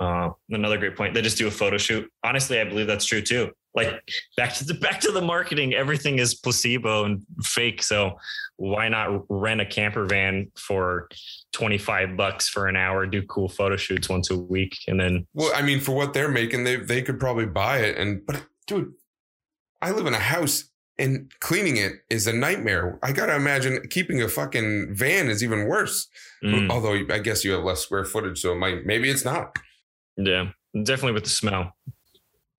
[0.00, 1.14] Uh, another great point.
[1.14, 2.10] They just do a photo shoot.
[2.24, 3.52] Honestly, I believe that's true too.
[3.74, 4.02] Like
[4.36, 7.82] back to the back to the marketing, everything is placebo and fake.
[7.82, 8.18] So
[8.56, 11.08] why not rent a camper van for
[11.52, 15.52] 25 bucks for an hour, do cool photo shoots once a week, and then Well,
[15.54, 17.96] I mean, for what they're making, they they could probably buy it.
[17.96, 18.92] And but dude,
[19.80, 20.64] I live in a house
[20.98, 22.98] and cleaning it is a nightmare.
[23.02, 26.08] I gotta imagine keeping a fucking van is even worse.
[26.44, 29.56] mm, Although I guess you have less square footage, so it might maybe it's not.
[30.18, 30.50] yeah,
[30.84, 31.74] definitely with the smell.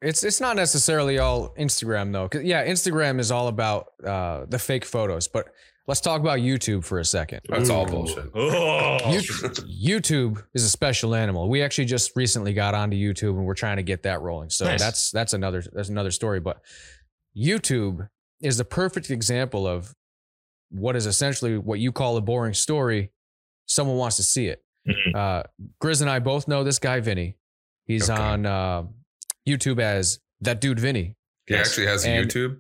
[0.04, 2.28] It's it's not necessarily all Instagram though.
[2.30, 5.48] 'Cause, yeah, Instagram is all about uh, the fake photos, but
[5.88, 7.42] let's talk about YouTube for a second.
[7.50, 8.30] That's all bullshit.
[8.36, 11.50] Oh, YouTube, YouTube is a special animal.
[11.50, 14.50] We actually just recently got onto YouTube and we're trying to get that rolling.
[14.50, 14.80] So Nice.
[14.82, 16.40] that's that's another that's another story.
[16.40, 16.62] But
[17.36, 18.08] YouTube
[18.42, 19.94] is the perfect example of
[20.70, 23.12] what is essentially what you call a boring story.
[23.66, 24.64] Someone wants to see it.
[24.88, 25.16] Mhm.
[25.16, 25.44] Uh,
[25.82, 27.38] Grizz and I both know this guy Vinny.
[27.86, 28.22] He's Okay.
[28.22, 28.84] on uh,
[29.48, 31.16] YouTube as that dude Vinny.
[31.46, 31.68] He Yes.
[31.70, 32.58] actually has a And- YouTube.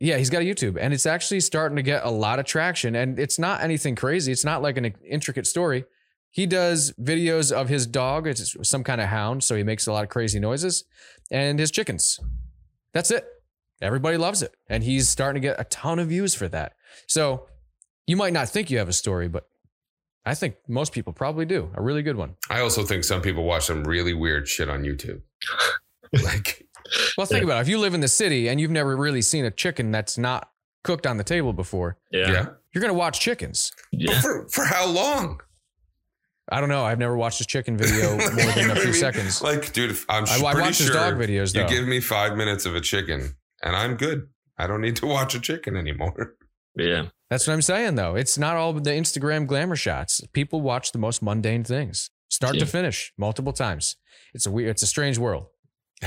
[0.00, 2.94] Yeah, he's got a YouTube and it's actually starting to get a lot of traction.
[2.94, 4.32] And it's not anything crazy.
[4.32, 5.84] It's not like an intricate story.
[6.30, 8.26] He does videos of his dog.
[8.26, 9.44] It's some kind of hound.
[9.44, 10.84] So he makes a lot of crazy noises
[11.30, 12.18] and his chickens.
[12.92, 13.24] That's it.
[13.80, 14.54] Everybody loves it.
[14.68, 16.72] And he's starting to get a ton of views for that.
[17.06, 17.46] So
[18.06, 19.46] you might not think you have a story, but
[20.26, 21.70] I think most people probably do.
[21.74, 22.34] A really good one.
[22.50, 25.22] I also think some people watch some really weird shit on YouTube.
[26.24, 26.66] like
[27.16, 27.44] Well, think Yeah.
[27.44, 27.62] about it.
[27.62, 30.50] If you live in the city and you've never really seen a chicken that's not
[30.84, 32.30] cooked on the table before, yeah.
[32.30, 33.72] yeah, you're going to watch chickens.
[33.92, 34.20] But yeah.
[34.20, 35.40] for for how long?
[36.50, 36.84] I don't know.
[36.84, 39.00] I've never watched a chicken video more than a You know what I few mean?
[39.00, 39.40] seconds.
[39.40, 42.66] Like, dude, I'm I, I pretty watch his dog videos you give me five minutes
[42.66, 44.28] of a chicken, and I'm good.
[44.58, 46.34] I don't need to watch a chicken anymore.
[46.76, 47.06] Yeah.
[47.30, 48.14] That's what I'm saying though.
[48.16, 50.20] It's not all the Instagram glamour shots.
[50.32, 52.60] People watch the most mundane things, start Yeah.
[52.60, 53.96] to finish, multiple times.
[54.34, 54.70] It's a weird.
[54.70, 55.46] It's a strange world.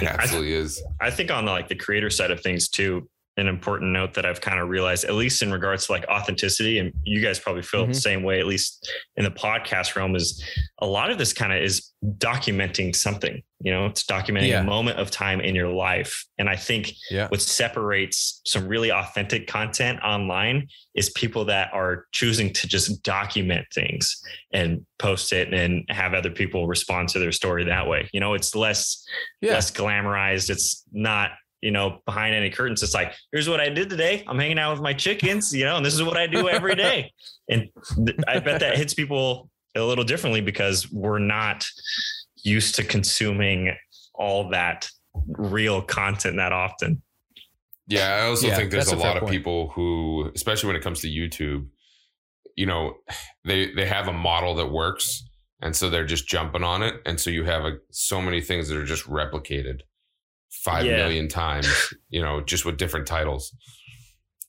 [0.02, 0.82] It absolutely is.
[1.02, 4.26] I think on the, like the creator side of things too, an important note that
[4.26, 7.61] I've kind of realized, at least in regards to like authenticity, and you guys probably
[7.61, 7.89] feel Mhm.
[7.93, 10.43] the same way, at least in the podcast realm, is
[10.80, 13.41] a lot of this kind of is documenting something.
[13.59, 14.61] You know, it's documenting Yeah.
[14.61, 16.26] a moment of time in your life.
[16.38, 17.27] And I think Yeah.
[17.27, 23.65] what separates some really authentic content online is people that are choosing to just document
[23.73, 24.22] things
[24.53, 28.09] and post it and have other people respond to their story that way.
[28.14, 29.05] You know, it's less
[29.41, 29.53] Yeah.
[29.53, 30.49] less glamorized.
[30.49, 31.31] It's not,
[31.61, 32.84] you know, behind any curtains.
[32.84, 34.23] It's like, here's what I did today.
[34.27, 36.75] I'm hanging out with my chickens, you know, and this is what I do every
[36.75, 37.11] day.
[37.49, 37.69] And
[38.05, 41.65] th- I bet that hits people a little differently because we're not
[42.43, 43.73] used to consuming
[44.13, 44.89] all that
[45.27, 47.01] real content that often.
[47.88, 49.31] Yeah, I also Yeah, think there's a a fair lot of point.
[49.31, 51.67] people who, especially when it comes to YouTube,
[52.57, 52.95] you know,
[53.45, 55.23] they they have a model that works,
[55.61, 58.67] and so they're just jumping on it, and so you have a, so many things
[58.67, 59.79] that are just replicated
[60.52, 61.30] five million Yeah.
[61.30, 63.56] times, you know, just with different titles.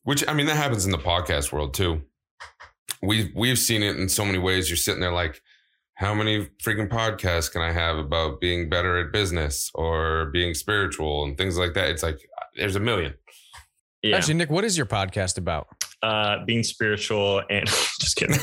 [0.05, 2.03] Which I mean, that happens in the podcast world too.
[3.03, 4.69] We've we've seen it in so many ways.
[4.70, 5.41] You're sitting there like,
[5.95, 11.25] how many freaking podcasts can I have about being better at business or being spiritual
[11.25, 11.91] and things like that?
[11.91, 13.15] It's like uh, there's a million.
[14.09, 14.16] Yeah.
[14.16, 15.68] Actually, Nick, what is your podcast about?
[16.02, 17.66] uh, being spiritual and
[18.01, 18.36] just kidding.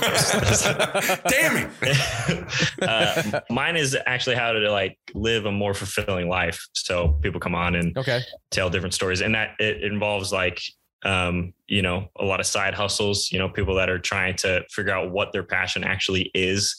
[1.29, 2.81] Damn it.
[2.81, 6.65] uh, mine is actually how to like live a more fulfilling life.
[6.73, 8.21] So people come on and Okay.
[8.51, 10.61] tell different stories, and that it involves like
[11.05, 13.29] um, you know a lot of side hustles.
[13.31, 16.75] You know, people that are trying to figure out what their passion actually is,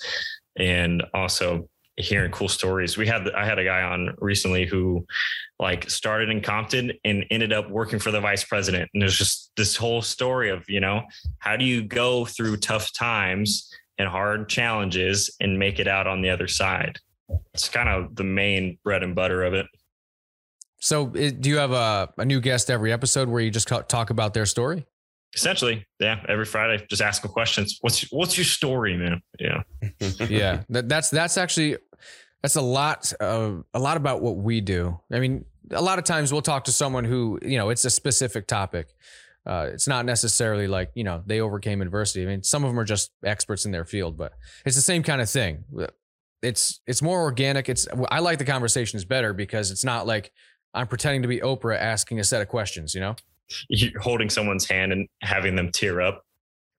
[0.59, 2.99] and also hearing cool stories.
[2.99, 5.07] We had I had a guy on recently who
[5.59, 8.91] like started in Compton and ended up working for the vice president.
[8.93, 11.03] And there's just this whole story of, you know,
[11.39, 16.21] how do you go through tough times and hard challenges and make it out on
[16.21, 16.99] the other side?
[17.55, 19.67] It's kind of the main bread and butter of it.
[20.79, 24.35] So, do you have a, a new guest every episode where you just talk about
[24.35, 24.87] their story?
[25.35, 26.23] Essentially, yeah.
[26.29, 27.79] Every Friday, just ask them questions.
[27.81, 29.21] What's what's your story, man?
[29.39, 29.63] Yeah,
[30.29, 31.77] yeah, that, that's that's actually
[32.43, 35.01] that's a lot of a lot about what we do.
[35.13, 37.91] I mean, a lot of times we'll talk to someone who you know it's a
[37.91, 38.89] specific topic.
[39.47, 42.23] Uh, it's not necessarily like you know they overcame adversity.
[42.23, 44.33] I mean, some of them are just experts in their field, but
[44.65, 45.65] it's the same kind of thing.
[46.43, 47.69] It's it's more organic.
[47.69, 50.33] It's I like the conversations better because it's not like
[50.75, 52.95] I'm pretending to be Oprah asking a set of questions.
[52.95, 53.17] You know?
[53.69, 56.25] you're holding someone's hand and having them tear up.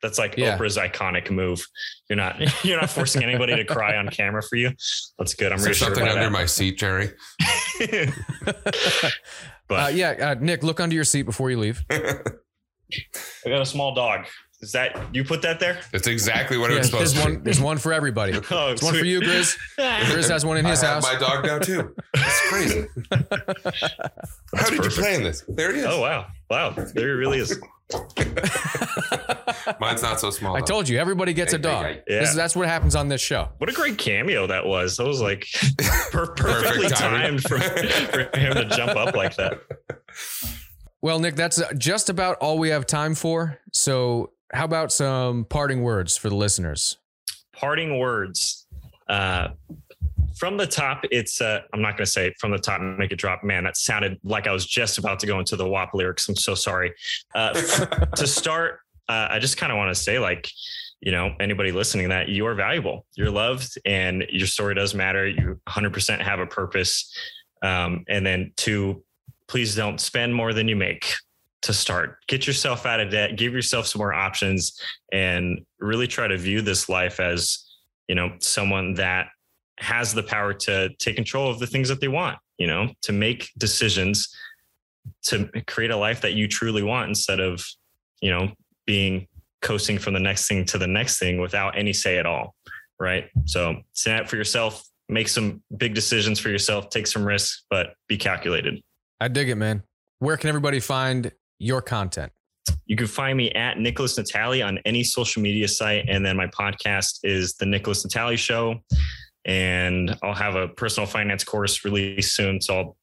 [0.01, 0.57] That's like Yeah.
[0.57, 1.65] Oprah's iconic move.
[2.09, 4.71] You're not you're not forcing anybody to cry on camera for you.
[5.17, 5.51] That's good.
[5.51, 7.11] I'm Is there something by under my seat, Jerry?
[9.67, 11.83] but Uh, yeah, uh, Nick, look under your seat before you leave.
[11.89, 14.25] I got a small dog.
[14.61, 15.79] Is that you put that there?
[15.91, 17.37] That's exactly what Yeah, it's supposed there's to one.
[17.37, 17.43] be.
[17.43, 18.31] There's one for everybody.
[18.31, 19.55] There's Oh, one for you, Grizz.
[19.77, 21.13] Grizz has one in his I have house.
[21.13, 21.93] my dog now too.
[22.15, 22.87] It's crazy.
[24.55, 25.43] How did you play in this?
[25.47, 25.85] There it is.
[25.85, 26.71] Oh wow, wow!
[26.71, 27.59] There it really is.
[29.79, 30.55] Mine's not so small.
[30.55, 30.65] I though.
[30.65, 31.85] told you, everybody gets a Hey, hey, dog.
[31.85, 32.01] hey.
[32.07, 32.19] Yeah.
[32.21, 33.49] This, that's what happens on this show.
[33.57, 34.97] What a great cameo that was.
[34.97, 35.47] That was like
[36.11, 39.61] per- perfectly Perfect timed for, for him to jump up like that.
[41.01, 43.59] Well, Nick, that's uh, just about all we have time for.
[43.73, 46.97] So, how about some parting words for the listeners?
[47.53, 48.65] Parting words.
[49.07, 49.49] Uh,
[50.37, 53.11] from the top, it's uh, I'm not going to say from the top and make
[53.11, 53.43] it drop.
[53.43, 56.27] Man, that sounded like I was just about to go into the WAP lyrics.
[56.29, 56.93] I'm so sorry.
[57.33, 60.49] Uh, to start, uh, I just kind of want to say, like,
[60.99, 65.27] you know, anybody listening, that you are valuable, you're loved, and your story does matter.
[65.27, 67.15] You 100% have a purpose.
[67.61, 69.03] Um, and then two,
[69.47, 71.13] please don't spend more than you make
[71.63, 72.17] to start.
[72.27, 74.79] Get yourself out of debt, give yourself some more options,
[75.11, 77.65] and really try to view this life as,
[78.07, 79.29] you know, someone that
[79.79, 83.11] has the power to take control of the things that they want, you know, to
[83.11, 84.35] make decisions
[85.23, 87.63] to create a life that you truly want instead of,
[88.21, 88.51] you know,
[88.85, 89.27] being
[89.61, 92.55] coasting from the next thing to the next thing without any say at all.
[92.99, 93.25] Right.
[93.45, 97.93] So stand up for yourself, make some big decisions for yourself, take some risks, but
[98.07, 98.81] be calculated.
[99.21, 99.83] I dig it, man.
[100.19, 102.31] Where can everybody find your content?
[102.85, 106.05] You can find me at Nicholas Natali on any social media site.
[106.07, 108.79] And then my podcast is The Nicholas Natali Show.
[109.47, 112.61] And I'll have a personal finance course released soon.
[112.61, 112.97] So I'll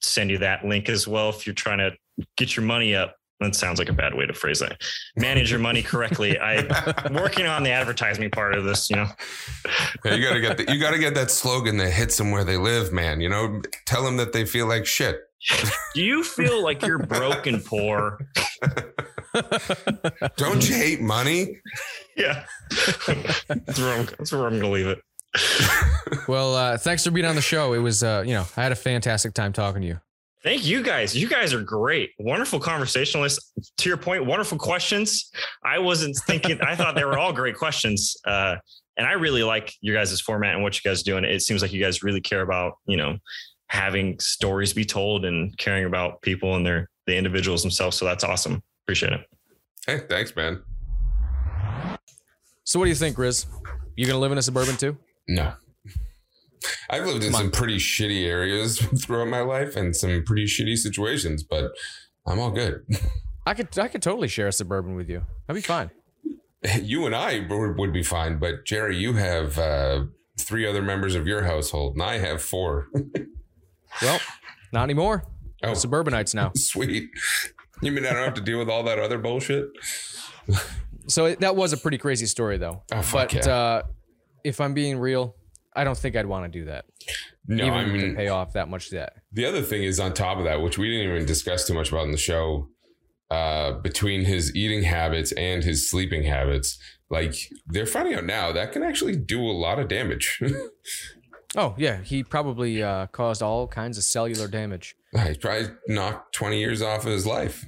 [0.00, 1.92] send you that link as well if you're trying to
[2.36, 4.80] get your money up that sounds like a bad way to phrase that.
[5.16, 6.38] Manage your money correctly.
[6.40, 8.88] I'm working on the advertising part of this.
[8.88, 9.06] You know,
[10.04, 12.56] Yeah, you gotta get the, you gotta get that slogan that hits them where they
[12.56, 13.20] live, man.
[13.20, 15.20] You know, tell them that they feel like shit.
[15.94, 18.18] do you feel like you're broke and poor?
[20.36, 21.60] Don't you hate money?
[22.14, 22.44] Yeah,
[23.48, 25.00] that's where I'm, that's where I'm gonna leave it.
[26.28, 27.72] Well, uh, thanks for being on the show.
[27.72, 30.00] It was, uh, you know, I had a fantastic time talking to you.
[30.42, 31.16] Thank you guys.
[31.16, 32.10] You guys are great.
[32.18, 33.52] Wonderful conversationalists.
[33.78, 35.30] To your point, wonderful questions.
[35.64, 38.16] I wasn't thinking, I thought they were all great questions.
[38.26, 38.56] Uh,
[38.96, 41.24] and I really like your guys' format and what you guys are doing.
[41.24, 43.18] It seems like you guys really care about, you know,
[43.68, 47.96] having stories be told and caring about people and their the individuals themselves.
[47.96, 48.62] So that's awesome.
[48.84, 49.20] Appreciate it.
[49.86, 50.62] Hey, thanks, man.
[52.64, 53.46] So, what do you think, Riz?
[53.96, 54.96] You gonna live in a suburban too?
[55.28, 55.54] No.
[56.88, 61.42] I've lived in some pretty shitty areas throughout my life and some pretty shitty situations,
[61.42, 61.72] but
[62.26, 62.84] I'm all good.
[63.46, 65.24] I could, I could totally share a suburban with you.
[65.48, 65.90] I'd be fine.
[66.80, 70.04] You and I would be fine, but Jerry, you have uh,
[70.38, 72.86] three other members of your household, and I have four.
[74.00, 74.20] Well,
[74.72, 75.24] not anymore.
[75.62, 76.52] Oh, Suburbanites now.
[76.56, 77.10] sweet.
[77.82, 79.66] You mean I don't have to deal with all that other bullshit?
[81.08, 82.82] So it, that was a pretty crazy story, though.
[82.92, 83.52] Oh, fuck but yeah.
[83.52, 83.82] uh,
[84.44, 85.36] if I'm being real,
[85.74, 86.84] I don't think I'd want to do that,
[87.46, 89.14] No, even I to mean, pay off that much debt.
[89.32, 91.90] The other thing is on top of that, which we didn't even discuss too much
[91.90, 92.68] about in the show,
[93.30, 96.78] uh, between his eating habits and his sleeping habits,
[97.08, 97.34] like
[97.66, 100.42] they're finding out now that can actually do a lot of damage.
[101.54, 104.96] Oh yeah, he probably uh, caused all kinds of cellular damage.
[105.26, 107.66] He probably knocked 20 years off of his life.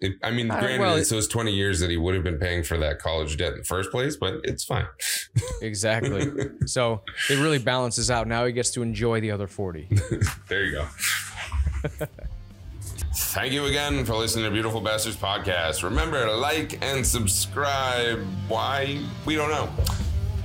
[0.00, 2.38] It, I mean, Uh, granted, well, it's those 20 years that he would have been
[2.38, 4.86] paying for that college debt in the first place, but it's fine.
[5.62, 6.26] Exactly.
[6.66, 8.26] so it really balances out.
[8.26, 9.88] Now he gets to enjoy the other forty.
[10.48, 10.86] There you go.
[13.14, 15.82] Thank you again for listening to Beautiful Bastards Podcast.
[15.82, 18.24] Remember to like and subscribe.
[18.48, 19.00] Why?
[19.26, 19.68] We don't know.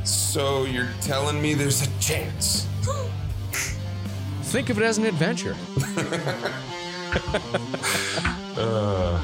[0.04, 2.68] So you're telling me there's a chance?
[4.44, 5.56] Think of it as an adventure.
[8.58, 9.20] Uh,